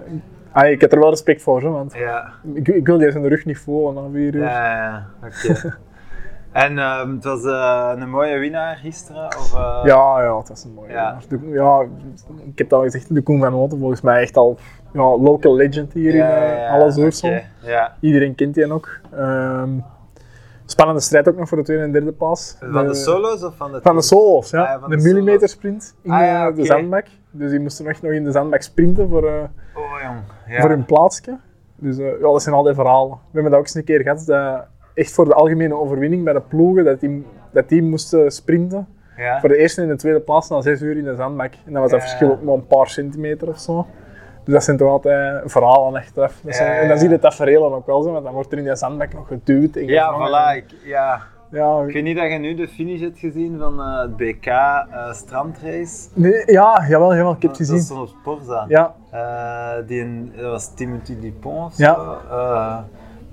[0.52, 2.32] ah, ik heb er wel respect voor, want ja.
[2.54, 4.42] ik, ik wil die zijn rug niet voelen na vier uur.
[4.44, 5.54] Ja, ja, oké.
[6.54, 9.26] en ehm, het was eh, een mooie winnaar gisteren?
[9.26, 10.92] Of, eh, Ja, ja, het was een mooie.
[10.92, 11.18] Ja.
[11.28, 11.52] winnaar.
[11.54, 11.86] Ja,
[12.46, 14.58] ik heb al gezegd, de Koen van Noten volgens mij echt al
[14.92, 18.88] ja, local legend hier ja, in ja, Ja, Iedereen kent die ook.
[19.16, 19.70] Ehm,
[20.66, 22.56] spannende strijd ook nog voor de tweede en derde plaats.
[22.60, 24.62] van de solo's of van de Van de solo's, ja.
[24.74, 27.06] Ah, de de millimeter sprint in Ah, eh, de zandbak.
[27.30, 29.32] Dus die moesten echt nog in de zandbak sprinten voor, eh,
[29.76, 30.60] Oh jong, ja.
[30.60, 31.38] voor hun plaatsje.
[31.76, 33.10] Dus eh, ja, dat zijn altijd verhalen.
[33.10, 36.32] We hebben dat ook eens een keer gehad, dat echt voor de algemene overwinning bij
[36.32, 38.86] de ploegen, dat die, dat die moesten sprinten.
[39.16, 39.40] ja.
[39.40, 41.52] Voor de eerste en de tweede plaats na zes uur in de zandbak.
[41.66, 42.06] En dan was dat Ja.
[42.06, 43.86] verschil ook maar een paar centimeter of zo.
[44.44, 46.40] Dus dat zijn toch altijd verhalen achteraf.
[46.42, 48.52] Dat zijn- Ja, En dan zie je het tafereel ook wel zo, want dan wordt
[48.52, 49.76] er in die zandbak nog geduwd.
[49.76, 50.56] en Ja, voilà.
[50.56, 51.20] Ik, ja.
[51.50, 54.46] Ja, Ik weet niet dat je nu de finish hebt gezien van eh, het BK
[54.46, 56.08] eh, strandrace.
[56.14, 57.80] nee, ja, jawel, jawel, ik heb het Dat gezien.
[57.80, 58.64] stond op Sporza.
[58.68, 61.96] Ja, Eh, die, dat was Timothy Dupont Ja.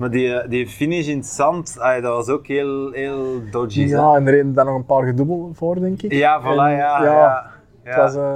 [0.01, 3.87] Eh, maar die, die finish in het zand, dat was ook heel, heel dodgy.
[3.87, 3.95] hè?
[3.95, 6.11] ja, en er reden daar nog een paar gedubbel voor, denk ik.
[6.11, 7.03] Ja, voilà, En, ja.
[7.03, 7.51] ja, ja.
[7.83, 8.35] Het was, eh,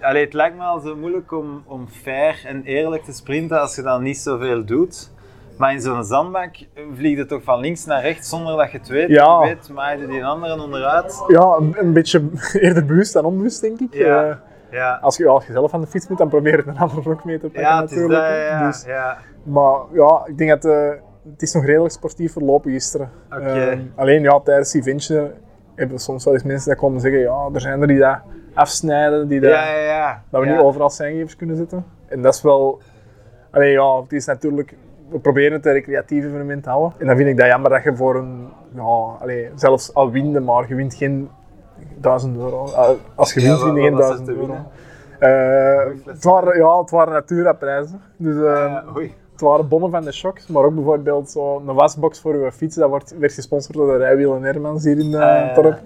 [0.00, 3.74] Allee, het lijkt me al zo moeilijk om, om fair en eerlijk te sprinten als
[3.76, 5.10] je dan niet zoveel doet.
[5.58, 6.54] Maar in zo'n zandbak
[6.96, 9.08] vliegt het toch van links naar rechts zonder dat je het weet.
[9.08, 9.40] Ja.
[9.42, 11.24] Je weet, maar je die andere onderuit.
[11.28, 12.22] ja, een, beetje
[12.52, 13.94] eerder bewust dan onbewust, denk ik.
[13.94, 14.28] Ja.
[14.28, 14.36] Eh,
[14.70, 17.08] Ja, als, je, als je zelf aan de fiets moet, dan probeer je een ander
[17.12, 18.28] ook mee te pakken ja het is dat, natuurlijk.
[18.30, 18.36] ja.
[18.36, 18.48] hè.
[18.48, 19.18] ja, Dus- ja.
[19.42, 20.88] Maar ja, ik denk dat eh,
[21.30, 23.10] het is nog redelijk sportief verlopen gisteren.
[23.32, 23.42] Oké.
[23.42, 25.32] Ehm, alleen ja, tijdens die eventje
[25.74, 28.18] hebben we soms wel eens mensen die komen zeggen, ja, er zijn er die dat
[28.54, 30.22] afsnijden, die dat, Ja, ja, ja.
[30.30, 31.84] dat we niet overal zijngevers kunnen zetten.
[32.08, 32.80] En dat is wel,
[33.50, 34.76] alleen ja, het is natuurlijk,
[35.08, 36.92] we proberen het een recreatief evenement te houden.
[36.98, 40.40] En dan vind ik dat jammer dat je voor een, ja, allee, zelfs al winde,
[40.40, 41.28] maar je wint geen
[42.00, 42.64] 1000 euro.
[42.66, 44.46] Eh, Als je wint, win je geen wat was 1000 te euro.
[44.46, 44.66] winnen?
[45.18, 48.00] Eh, het, waren, ja, het waren Natura-prijzen.
[48.16, 49.14] Dus, eh, oei.
[49.48, 52.76] Waren bonnen van de shocks, maar ook bijvoorbeeld zo een wasbox voor uw fiets.
[52.76, 55.78] Dat wordt, werd gesponsord door de Rijwielen Hermans hier in eh, Ah, het dorp.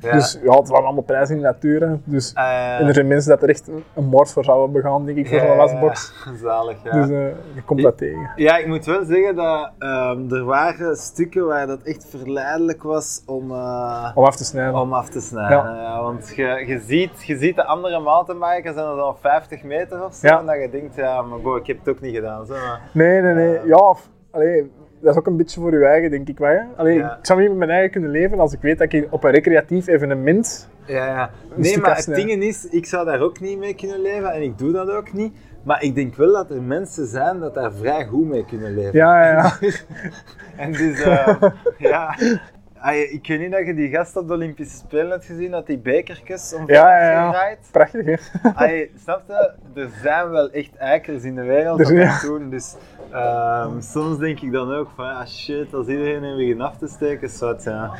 [0.00, 0.12] Ja.
[0.12, 1.98] Dus ja, het waren allemaal prijzen in natuur.
[2.04, 5.18] Dus, Eh, en er zijn mensen dat er echt een moord voor zouden begaan, denk
[5.18, 6.12] ik, voor zo'n wasbox.
[6.42, 6.90] Zalig, ja.
[6.92, 8.30] Dus eh, je komt dat tegen.
[8.36, 13.22] Ja, ik moet wel zeggen dat ehm, er waren stukken waar dat echt verleidelijk was
[13.26, 14.80] om, eh, Om af te snijden.
[14.80, 15.56] om af te snijden.
[15.76, 16.02] Ja.
[16.02, 20.26] Want je, je, ziet, je ziet de andere mountainbikers en dan 50 meter of zo.
[20.26, 22.46] En dat je denkt, ja, maar go, ik heb het ook niet gedaan.
[22.46, 23.58] Zo, maar, Nee, nee, nee.
[23.66, 26.50] Ja, of, allee, dat is ook een beetje voor je eigen, denk ik wel.
[26.50, 26.60] hè.
[26.76, 27.16] Allee, Ja.
[27.18, 29.30] Ik zou niet met mijn eigen kunnen leven als ik weet dat ik op een
[29.30, 30.68] recreatief evenement...
[30.86, 31.30] ja, ja.
[31.54, 34.58] Nee, maar het ding is, ik zou daar ook niet mee kunnen leven en ik
[34.58, 35.32] doe dat ook niet.
[35.62, 38.92] Maar ik denk wel dat er mensen zijn dat daar vrij goed mee kunnen leven.
[38.98, 39.58] Ja, ja, ja.
[40.64, 41.42] En dus, eh,
[41.78, 42.14] ja.
[42.80, 45.66] Ah, ik weet niet dat je die gast op de Olympische Spelen hebt gezien, dat
[45.66, 47.54] die bekertjes omver Ja, ja, ja.
[47.70, 48.14] Prachtig, hè?
[48.54, 49.50] Allee, snap je?
[49.80, 52.50] Er zijn wel echt eikels in de wereld Er zijn- dat doen.
[52.50, 52.74] Dus
[53.12, 56.88] ehm, soms denk ik dan ook van, ja shit, als iedereen er begint af te
[56.88, 57.90] steken, zwart, ja.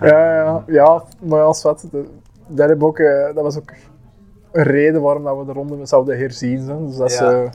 [0.00, 1.90] Ja, ja, ja, maar ja, zwart.
[1.90, 2.08] de-
[2.46, 3.70] Dat, heb ook, eh, dat was ook
[4.52, 6.66] een reden waarom dat we de ronde zouden herzien.
[6.66, 6.86] Zo.
[6.86, 7.16] Dus dat Ja.
[7.18, 7.48] ze,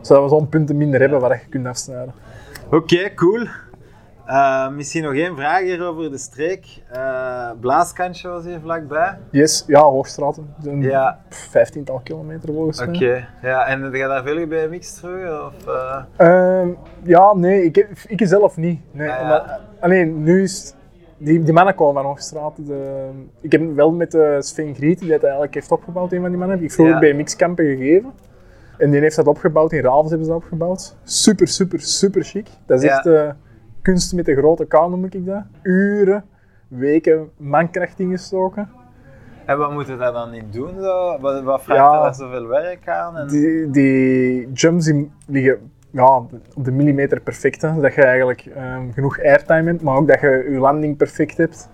[0.00, 2.14] zodat we zo'n punten minder hebben waar je kunt afsnijden.
[2.70, 3.46] Oké, cool.
[4.26, 6.66] Eh, misschien nog één vraag hier over de streek.
[6.92, 9.18] Eh Blaaskantje was hier vlakbij.
[9.30, 10.54] Yes, ja, Hoogstraten.
[10.64, 11.18] Een Ja.
[11.28, 12.94] vijftiental kilometer volgens mij.
[12.94, 15.46] Oké, ja, en je daar veel BMX terug?
[15.46, 16.02] Of, eh?
[16.16, 16.68] Ehm,
[17.02, 18.80] ja, nee, ik, heb, ik zelf niet.
[18.92, 19.60] Nee, Ah, ja.
[19.80, 20.74] alleen nu is het-
[21.18, 22.64] die, die mannen komen van Hoogstraten.
[22.66, 23.08] De,
[23.40, 26.38] ik heb wel met de Sven Griet, die dat eigenlijk heeft opgebouwd, een van die
[26.38, 27.00] mannen, heb ik vroeger Ja.
[27.00, 28.12] bij mixkampen gegeven.
[28.78, 30.96] En die heeft dat opgebouwd, in Ravens hebben ze dat opgebouwd.
[31.04, 32.46] Super, super, super chic.
[32.66, 33.06] Dat is echt
[33.86, 35.42] kunst met een grote K, noem ik dat.
[35.62, 36.24] Uren,
[36.68, 38.68] weken, mankracht ingestoken.
[39.44, 40.74] En wat moeten we daar dan in doen?
[40.80, 41.18] Zo?
[41.20, 41.94] Wat, wat vraagt Ja.
[41.96, 43.16] er daar zoveel werk aan?
[43.16, 43.26] En...
[43.28, 46.16] Die, die jumps die liggen ja,
[46.54, 47.62] op de millimeter perfect.
[47.62, 47.80] Hè.
[47.80, 51.68] Dat je eigenlijk ehm, genoeg airtime hebt, maar ook dat je je landing perfect hebt.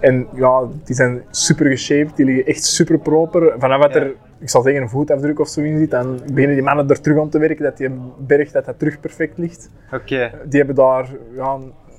[0.00, 3.54] En ja, die zijn super geshaped, die liggen echt super proper.
[3.58, 4.00] Vanaf dat Ja.
[4.00, 7.00] er, ik zal zeggen, een voetafdruk of zo in zit, dan beginnen die mannen er
[7.00, 9.70] terug aan te werken, dat die berg dat dat terug perfect ligt.
[9.92, 11.58] Oké, Die hebben daar ja,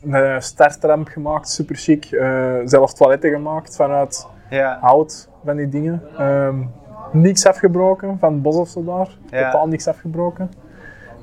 [0.10, 2.06] een startramp gemaakt, super chic.
[2.06, 4.78] Eh, zelf toiletten gemaakt vanuit ja.
[4.82, 6.02] hout, van die dingen.
[6.18, 6.64] Ehm,
[7.12, 9.18] niks afgebroken van het bos of zo daar.
[9.30, 9.44] Ja.
[9.44, 10.50] Totaal niks afgebroken.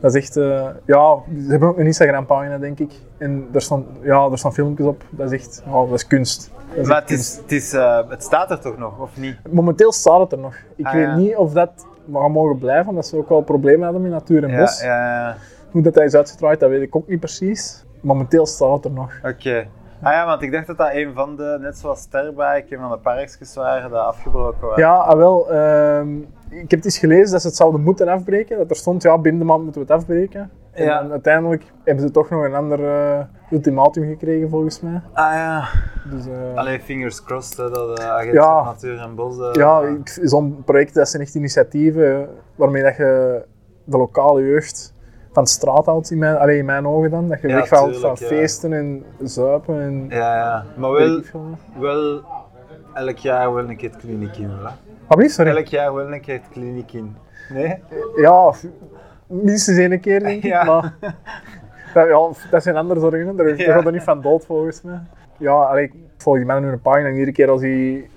[0.02, 2.92] Dat is echt, eh, ja, ze hebben ook een Instagram pagina denk ik.
[3.18, 5.02] En daar staan, ja, daar staan filmpjes op.
[5.10, 6.50] Dat is echt, dat is kunst.
[6.68, 9.36] Dat is Maar het, is, het, is, eh, het staat er toch nog, of niet?
[9.50, 10.54] Momenteel staat het er nog.
[10.76, 11.16] Ik Ah, weet ja.
[11.16, 14.58] niet of dat mogen blijven, omdat ze ook wel problemen hadden met natuur en Ja,
[14.60, 14.80] bos.
[14.80, 14.86] ja,
[15.28, 15.36] ja.
[15.70, 17.84] Hoe dat, dat is uitgedraaid, dat weet ik ook niet precies.
[18.00, 19.12] Momenteel staat het er nog.
[19.24, 19.66] Oké.
[20.02, 22.90] Ah ja, want ik dacht dat dat een van de, net zoals Sterbike, een van
[22.90, 24.78] de parkjes waren dat afgebroken waren.
[24.84, 25.50] Ja, ah, wel.
[25.52, 26.16] ehm,
[26.48, 28.58] ik heb het eens gelezen dat ze het zouden moeten afbreken.
[28.58, 30.50] Dat er stond, ja, binnen de maand moeten we het afbreken.
[30.72, 31.08] En Ja.
[31.10, 35.00] uiteindelijk hebben ze toch nog een ander eh, ultimatum gekregen, volgens mij.
[35.12, 35.64] Ah ja.
[36.10, 38.62] Dus, eh, Allee, fingers crossed hè, dat de agent Ja.
[38.64, 39.38] Natuur en Bos...
[39.38, 43.42] eh, ja, zo'n project, dat zijn echt initiatieven eh, waarmee dat je
[43.84, 44.91] de lokale jeugd
[45.32, 47.28] van straat houdt, in mijn, allee, in mijn ogen dan.
[47.28, 48.26] Dat je Ja, weghoudt van ja.
[48.26, 50.06] feesten en zuipen en...
[50.08, 50.64] Ja, ja.
[50.76, 51.32] Maar wel, ik
[51.78, 52.22] wel
[52.94, 54.50] elk jaar wel een keer het kliniek in?
[55.08, 55.50] Wat sorry?
[55.56, 57.16] Elk jaar wel een keer het kliniek in.
[57.50, 57.74] Nee?
[58.16, 58.52] Ja,
[59.26, 60.50] minstens één keer denk ik.
[60.50, 60.64] Ja.
[60.64, 60.94] Maar
[61.94, 63.36] dat, ja, dat zijn andere zorgen.
[63.36, 63.72] Daar Ja.
[63.72, 65.00] gaat er niet van dood volgens mij.
[65.36, 68.10] Ja, allee, ik volg die mannen nu een pagina en iedere keer als die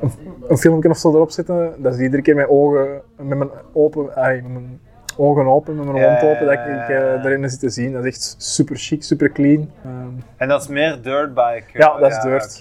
[0.00, 0.12] een,
[0.48, 4.14] een filmpje of zo erop zetten, dat is iedere keer mijn ogen, met mijn, open,
[4.14, 4.80] allee, met mijn
[5.16, 7.92] ogen open, met mijn Ja, mond open, dat ik eh, erin zit te zien.
[7.92, 9.70] Dat is echt super chic, super clean.
[9.84, 11.64] Ehm, En dat is meer dirtbike.
[11.78, 12.58] Ja, dat is dirt.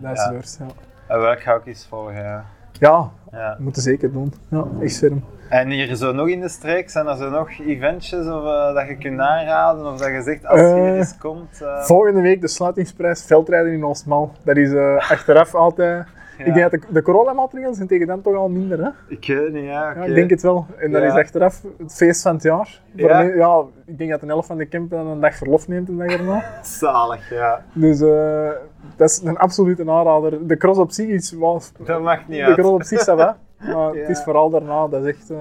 [0.00, 0.66] dat is dirt, ja.
[1.14, 2.44] En welk ga ik eens volgen, ja.
[2.80, 3.10] Ja,
[3.58, 4.32] moeten zeker doen.
[4.48, 5.24] Ja, echt ferm.
[5.48, 8.86] En hier zo nog in de streek, zijn er zo nog eventjes of, eh, dat
[8.88, 9.86] je kunt aanraden?
[9.92, 11.60] Of dat je zegt, als je hier Eh, eens komt...
[11.62, 14.32] eh, Volgende week de sluitingsprijs veldrijden in Oostmal.
[14.42, 16.06] Dat is eh, achteraf altijd...
[16.38, 18.90] Ik denk dat de, de coronamaatregelen zijn tegen dan toch al minder, hè?
[19.08, 19.92] Ik weet het niet, ja.
[19.94, 20.66] Ja, ik denk het wel.
[20.78, 22.80] En dat is achteraf het feest van het jaar.
[22.94, 23.20] Ja.
[23.20, 25.96] ja, ik denk dat een helft van de camper dan een dag verlof neemt de
[25.96, 26.44] dag erna.
[26.62, 27.64] Zalig, ja.
[27.72, 28.48] Dus eh,
[28.96, 30.46] dat is een absolute aanrader.
[30.46, 31.62] De cross op zich is wel...
[31.78, 32.54] Dat mag niet De uit.
[32.56, 33.16] cross op zich wel.
[33.16, 33.34] Maar
[33.94, 34.00] Ja.
[34.00, 35.30] het is vooral daarna, dat is echt...
[35.30, 35.36] eh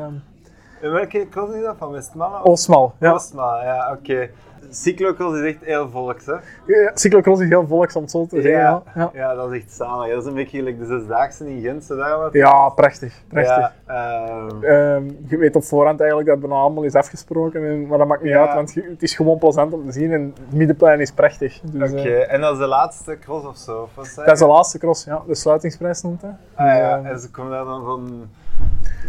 [0.82, 1.76] En welke cross is dat?
[1.78, 2.44] Van Westmalle?
[2.44, 3.14] Oostmal, ja.
[3.14, 4.30] Ostma, ja, oké.
[4.70, 6.34] Cyclocross is echt heel volks, hè?
[6.66, 6.92] ja.
[6.94, 8.62] Cyclocross is heel volks om het zo te zeggen.
[8.62, 9.10] Ja, ja.
[9.14, 10.10] ja, dat is echt zalig.
[10.14, 12.34] Dat is een beetje gelijk de zesdaagse in Gent, daar wat.
[12.34, 13.22] ja prachtig.
[13.28, 13.56] prachtig.
[13.56, 17.88] Ja, ehm, Ehm, je weet op voorhand eigenlijk dat het bijna allemaal is afgesproken, en,
[17.88, 20.54] maar dat maakt niet uit, want het is gewoon plezant om te zien en het
[20.58, 21.60] middenplein is prachtig.
[21.64, 23.82] Dus, Oké, eh, en dat is de laatste cross of zo?
[23.98, 26.36] Of dat is de laatste cross, ja, de sluitingsprijs noemt hij.
[26.56, 26.98] Ah, ja.
[27.04, 28.30] Eh, En ze komen daar dan van,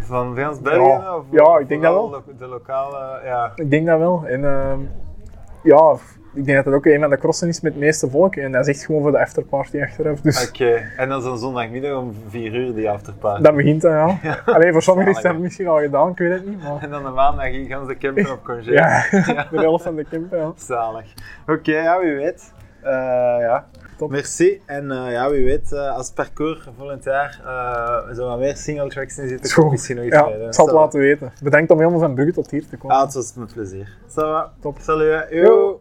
[0.07, 0.88] van Veens België?
[0.88, 1.16] Ja.
[1.16, 2.22] Of Ja, ik denk dat wel.
[2.38, 3.52] De lokale, ja.
[3.54, 4.22] Ik denk dat wel.
[4.26, 4.80] En ehm,
[5.66, 5.96] ja,
[6.34, 8.36] ik denk dat het ook een van de crossen is met het meeste volk.
[8.36, 10.20] En dat is echt gewoon voor de afterparty achteraf.
[10.20, 13.42] Dus Oké, en dan is een zondagmiddag om 4 uur die afterparty.
[13.42, 14.38] dat begint dan, ja.
[14.54, 16.62] Alleen voor sommigen is dat misschien al gedaan, ik weet het niet.
[16.62, 18.72] Maar En dan de maandag gaan ze campen op congé.
[18.80, 19.04] ja,
[19.50, 20.52] de helft van de camper, ja.
[20.56, 21.12] Zalig.
[21.46, 22.52] Oké, ja, wie weet.
[22.82, 22.92] Eh,
[23.40, 23.66] ja.
[23.97, 24.11] Top.
[24.11, 24.61] Merci.
[24.66, 28.88] En eh, ja, wie weet, eh, als parcours volgend jaar uh, zo wat meer single
[28.88, 29.70] tracks in zitten, goed.
[29.70, 31.32] misschien nog iets Ja, ik zal het laten weten.
[31.42, 32.97] Bedankt om helemaal van Brugge tot hier te komen.
[32.97, 33.97] Ah, het was met plezier.
[34.09, 34.53] Ça va.
[34.61, 34.78] Top.
[34.80, 35.26] Salut.
[35.30, 35.42] Yo.
[35.42, 35.80] Yo.